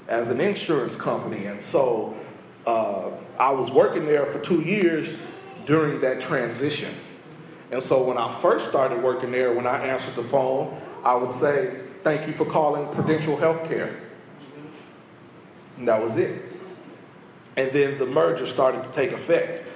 as 0.09 0.27
an 0.27 0.41
insurance 0.41 0.97
company. 0.97 1.47
And 1.47 1.63
so 1.63 2.17
uh, 2.71 3.11
I 3.39 3.51
was 3.51 3.71
working 3.71 4.07
there 4.07 4.27
for 4.27 4.39
two 4.39 4.61
years 4.61 5.13
during 5.67 6.01
that 6.03 6.21
transition. 6.21 6.95
And 7.71 7.83
so 7.83 8.03
when 8.03 8.19
I 8.19 8.41
first 8.41 8.69
started 8.69 9.03
working 9.03 9.31
there, 9.31 9.53
when 9.53 9.67
I 9.67 9.87
answered 9.87 10.15
the 10.17 10.29
phone, 10.29 10.81
I 11.05 11.15
would 11.15 11.35
say, 11.41 11.81
Thank 12.03 12.27
you 12.27 12.33
for 12.33 12.47
calling 12.47 12.87
Prudential 12.95 13.37
Healthcare. 13.37 13.95
And 15.77 15.87
that 15.87 16.03
was 16.03 16.17
it. 16.17 16.43
And 17.57 17.71
then 17.73 17.99
the 17.99 18.07
merger 18.07 18.47
started 18.47 18.83
to 18.85 18.93
take 18.93 19.13
effect. 19.13 19.67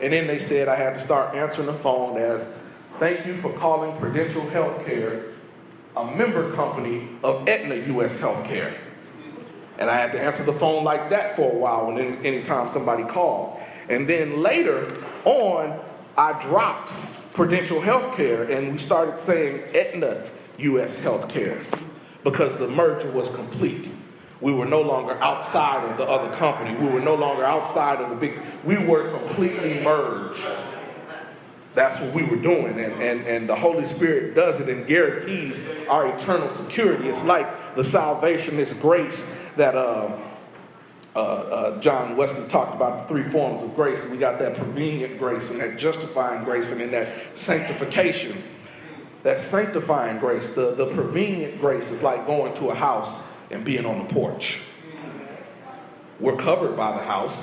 And 0.00 0.12
then 0.12 0.26
they 0.26 0.44
said 0.44 0.66
I 0.66 0.74
had 0.74 0.94
to 0.94 1.00
start 1.00 1.36
answering 1.36 1.66
the 1.66 1.74
phone 1.74 2.18
as, 2.18 2.44
Thank 2.98 3.26
you 3.26 3.40
for 3.40 3.52
calling 3.58 3.96
Prudential 3.98 4.42
Healthcare, 4.42 5.34
a 5.96 6.04
member 6.16 6.52
company 6.54 7.08
of 7.22 7.48
Aetna 7.48 7.76
US 7.96 8.16
Healthcare. 8.16 8.76
And 9.78 9.88
I 9.88 9.96
had 9.96 10.12
to 10.12 10.20
answer 10.20 10.42
the 10.42 10.52
phone 10.52 10.84
like 10.84 11.08
that 11.10 11.36
for 11.36 11.52
a 11.52 11.54
while 11.54 11.86
when 11.86 11.98
any, 11.98 12.26
anytime 12.26 12.68
somebody 12.68 13.04
called. 13.04 13.60
And 13.88 14.08
then 14.08 14.42
later 14.42 15.04
on, 15.24 15.80
I 16.16 16.40
dropped 16.42 16.92
Prudential 17.32 17.80
Healthcare 17.80 18.50
and 18.50 18.72
we 18.72 18.78
started 18.78 19.20
saying 19.20 19.62
Aetna 19.74 20.28
US 20.58 20.96
Healthcare 20.96 21.64
because 22.24 22.56
the 22.58 22.66
merger 22.66 23.10
was 23.12 23.30
complete. 23.30 23.88
We 24.40 24.52
were 24.52 24.66
no 24.66 24.82
longer 24.82 25.14
outside 25.22 25.88
of 25.88 25.96
the 25.96 26.04
other 26.04 26.34
company. 26.36 26.76
We 26.76 26.88
were 26.88 27.00
no 27.00 27.14
longer 27.14 27.44
outside 27.44 28.00
of 28.00 28.10
the 28.10 28.16
big, 28.16 28.40
we 28.64 28.78
were 28.78 29.10
completely 29.10 29.80
merged. 29.80 30.44
That's 31.74 32.00
what 32.00 32.12
we 32.12 32.24
were 32.24 32.36
doing. 32.36 32.80
And, 32.80 33.00
and, 33.00 33.26
and 33.26 33.48
the 33.48 33.54
Holy 33.54 33.86
Spirit 33.86 34.34
does 34.34 34.58
it 34.58 34.68
and 34.68 34.86
guarantees 34.86 35.56
our 35.88 36.16
eternal 36.16 36.52
security. 36.56 37.08
It's 37.08 37.22
like 37.22 37.76
the 37.76 37.84
salvation, 37.84 38.56
this 38.56 38.72
grace 38.74 39.24
that 39.58 39.74
uh, 39.74 40.16
uh, 41.14 41.18
uh, 41.18 41.80
John 41.80 42.16
Wesley 42.16 42.46
talked 42.48 42.74
about 42.74 43.02
the 43.02 43.14
three 43.14 43.30
forms 43.30 43.62
of 43.62 43.74
grace. 43.74 44.00
And 44.00 44.10
we 44.10 44.18
got 44.18 44.38
that 44.38 44.56
prevenient 44.56 45.18
grace 45.18 45.50
and 45.50 45.60
that 45.60 45.76
justifying 45.76 46.44
grace 46.44 46.68
and 46.68 46.80
then 46.80 46.90
that 46.92 47.08
sanctification. 47.36 48.42
That 49.24 49.40
sanctifying 49.50 50.20
grace, 50.20 50.48
the, 50.50 50.74
the 50.74 50.86
prevenient 50.94 51.60
grace 51.60 51.90
is 51.90 52.02
like 52.02 52.24
going 52.26 52.54
to 52.58 52.70
a 52.70 52.74
house 52.74 53.20
and 53.50 53.64
being 53.64 53.84
on 53.84 54.06
the 54.06 54.14
porch. 54.14 54.58
We're 56.20 56.36
covered 56.36 56.76
by 56.76 56.96
the 56.96 57.04
house, 57.04 57.36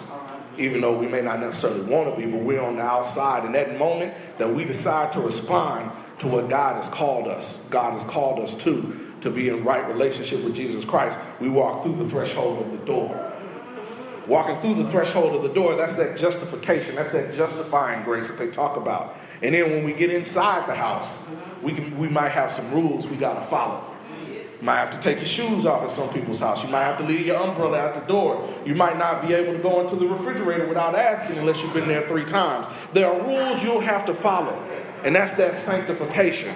even 0.58 0.82
though 0.82 0.98
we 0.98 1.08
may 1.08 1.22
not 1.22 1.42
necessarily 1.42 1.82
want 1.82 2.14
to 2.14 2.22
be, 2.22 2.32
but 2.32 2.42
we're 2.42 2.62
on 2.62 2.78
the 2.78 2.82
outside. 2.82 3.46
In 3.46 3.52
that 3.54 3.78
moment 3.78 4.14
that 4.38 4.54
we 4.54 4.64
decide 4.64 5.12
to 5.14 5.20
respond 5.20 5.92
to 6.20 6.28
what 6.28 6.50
God 6.50 6.82
has 6.82 6.94
called 6.94 7.28
us, 7.28 7.58
God 7.70 8.00
has 8.00 8.10
called 8.10 8.40
us 8.40 8.64
to, 8.64 9.05
to 9.26 9.32
be 9.32 9.50
in 9.50 9.64
right 9.64 9.86
relationship 9.90 10.44
with 10.44 10.56
Jesus 10.56 10.86
Christ, 10.86 11.20
we 11.42 11.50
walk 11.50 11.84
through 11.84 11.98
the 11.98 12.10
threshold 12.10 12.66
of 12.66 12.72
the 12.72 12.86
door. 12.86 13.34
Walking 14.28 14.60
through 14.62 14.84
the 14.84 14.90
threshold 14.90 15.36
of 15.36 15.44
the 15.44 15.54
door, 15.54 15.76
that's 15.76 15.96
that 15.96 16.18
justification, 16.18 16.96
that's 16.96 17.12
that 17.12 17.36
justifying 17.36 18.04
grace 18.04 18.28
that 18.28 18.40
they 18.40 18.50
talk 18.50 18.78
about. 18.78 19.18
And 19.42 19.54
then 19.54 19.70
when 19.72 19.84
we 19.84 19.94
get 19.94 20.10
inside 20.10 20.68
the 20.70 20.76
house, 20.76 21.08
we, 21.62 21.74
can, 21.74 21.98
we 22.00 22.08
might 22.08 22.30
have 22.30 22.52
some 22.54 22.72
rules 22.72 23.06
we 23.08 23.18
got 23.18 23.44
to 23.44 23.50
follow. 23.50 23.92
You 24.30 24.62
might 24.62 24.78
have 24.78 24.92
to 24.92 25.02
take 25.02 25.18
your 25.18 25.28
shoes 25.28 25.66
off 25.66 25.90
at 25.90 25.96
some 25.96 26.12
people's 26.14 26.40
house. 26.40 26.64
You 26.64 26.70
might 26.70 26.86
have 26.86 26.98
to 27.00 27.04
leave 27.04 27.26
your 27.26 27.38
umbrella 27.38 27.80
at 27.80 27.94
the 27.96 28.08
door. 28.12 28.52
You 28.66 28.74
might 28.74 28.98
not 28.98 29.28
be 29.28 29.34
able 29.34 29.54
to 29.54 29.60
go 29.60 29.82
into 29.82 29.96
the 29.96 30.08
refrigerator 30.08 30.68
without 30.68 30.96
asking 30.96 31.38
unless 31.38 31.62
you've 31.62 31.74
been 31.74 31.88
there 31.88 32.08
three 32.08 32.26
times. 32.26 32.68
There 32.94 33.08
are 33.08 33.28
rules 33.28 33.62
you'll 33.62 33.82
have 33.82 34.06
to 34.06 34.16
follow. 34.16 34.54
And 35.04 35.16
that's 35.16 35.34
that 35.36 35.58
sanctification. 35.64 36.56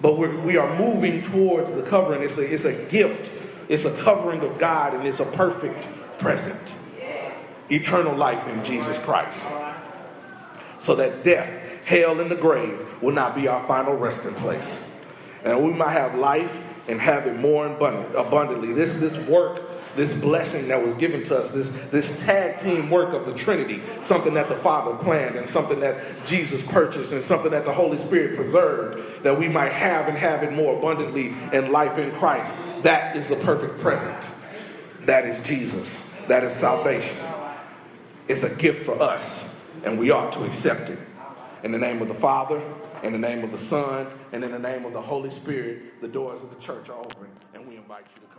But 0.00 0.18
we're, 0.18 0.38
we 0.40 0.56
are 0.56 0.78
moving 0.78 1.22
towards 1.22 1.72
the 1.72 1.82
covering. 1.82 2.22
It's 2.22 2.36
a, 2.36 2.42
it's 2.42 2.64
a 2.64 2.74
gift, 2.86 3.30
it's 3.68 3.84
a 3.84 4.02
covering 4.02 4.40
of 4.40 4.58
God, 4.58 4.94
and 4.94 5.06
it's 5.06 5.20
a 5.20 5.24
perfect 5.24 5.86
present. 6.18 6.60
Eternal 7.70 8.16
life 8.16 8.46
in 8.48 8.64
Jesus 8.64 8.98
Christ. 8.98 9.40
So 10.78 10.94
that 10.96 11.24
death, 11.24 11.48
hell, 11.84 12.20
and 12.20 12.30
the 12.30 12.36
grave 12.36 12.78
will 13.02 13.14
not 13.14 13.34
be 13.34 13.48
our 13.48 13.66
final 13.66 13.94
resting 13.94 14.34
place. 14.34 14.78
And 15.44 15.64
we 15.64 15.72
might 15.72 15.92
have 15.92 16.14
life 16.16 16.52
and 16.88 17.00
have 17.00 17.26
it 17.26 17.36
more 17.36 17.66
abundantly. 17.66 18.72
This, 18.72 18.94
this 18.94 19.16
work 19.28 19.66
this 19.96 20.12
blessing 20.12 20.68
that 20.68 20.84
was 20.84 20.94
given 20.96 21.24
to 21.24 21.36
us, 21.36 21.50
this, 21.50 21.70
this 21.90 22.16
tag 22.20 22.60
team 22.62 22.90
work 22.90 23.14
of 23.14 23.26
the 23.26 23.32
Trinity, 23.32 23.82
something 24.02 24.34
that 24.34 24.48
the 24.48 24.56
Father 24.56 24.94
planned 25.02 25.36
and 25.36 25.48
something 25.48 25.80
that 25.80 26.04
Jesus 26.26 26.62
purchased 26.62 27.12
and 27.12 27.24
something 27.24 27.50
that 27.50 27.64
the 27.64 27.72
Holy 27.72 27.98
Spirit 27.98 28.36
preserved, 28.36 29.05
that 29.26 29.36
we 29.36 29.48
might 29.48 29.72
have 29.72 30.06
and 30.06 30.16
have 30.16 30.44
it 30.44 30.52
more 30.52 30.78
abundantly 30.78 31.34
in 31.52 31.72
life 31.72 31.98
in 31.98 32.12
Christ. 32.12 32.56
That 32.84 33.16
is 33.16 33.26
the 33.26 33.34
perfect 33.34 33.80
present. 33.80 34.24
That 35.04 35.26
is 35.26 35.40
Jesus. 35.40 36.00
That 36.28 36.44
is 36.44 36.52
salvation. 36.52 37.16
It's 38.28 38.44
a 38.44 38.50
gift 38.50 38.86
for 38.86 39.02
us, 39.02 39.44
and 39.82 39.98
we 39.98 40.12
ought 40.12 40.32
to 40.34 40.44
accept 40.44 40.90
it. 40.90 40.98
In 41.64 41.72
the 41.72 41.78
name 41.78 42.00
of 42.02 42.06
the 42.06 42.14
Father, 42.14 42.62
in 43.02 43.10
the 43.10 43.18
name 43.18 43.42
of 43.42 43.50
the 43.50 43.58
Son, 43.58 44.06
and 44.30 44.44
in 44.44 44.52
the 44.52 44.60
name 44.60 44.84
of 44.84 44.92
the 44.92 45.02
Holy 45.02 45.32
Spirit, 45.32 46.00
the 46.00 46.06
doors 46.06 46.40
of 46.40 46.50
the 46.50 46.62
church 46.62 46.88
are 46.88 46.98
open, 47.00 47.26
and 47.52 47.66
we 47.66 47.76
invite 47.76 48.04
you 48.14 48.20
to 48.28 48.34
come. 48.34 48.35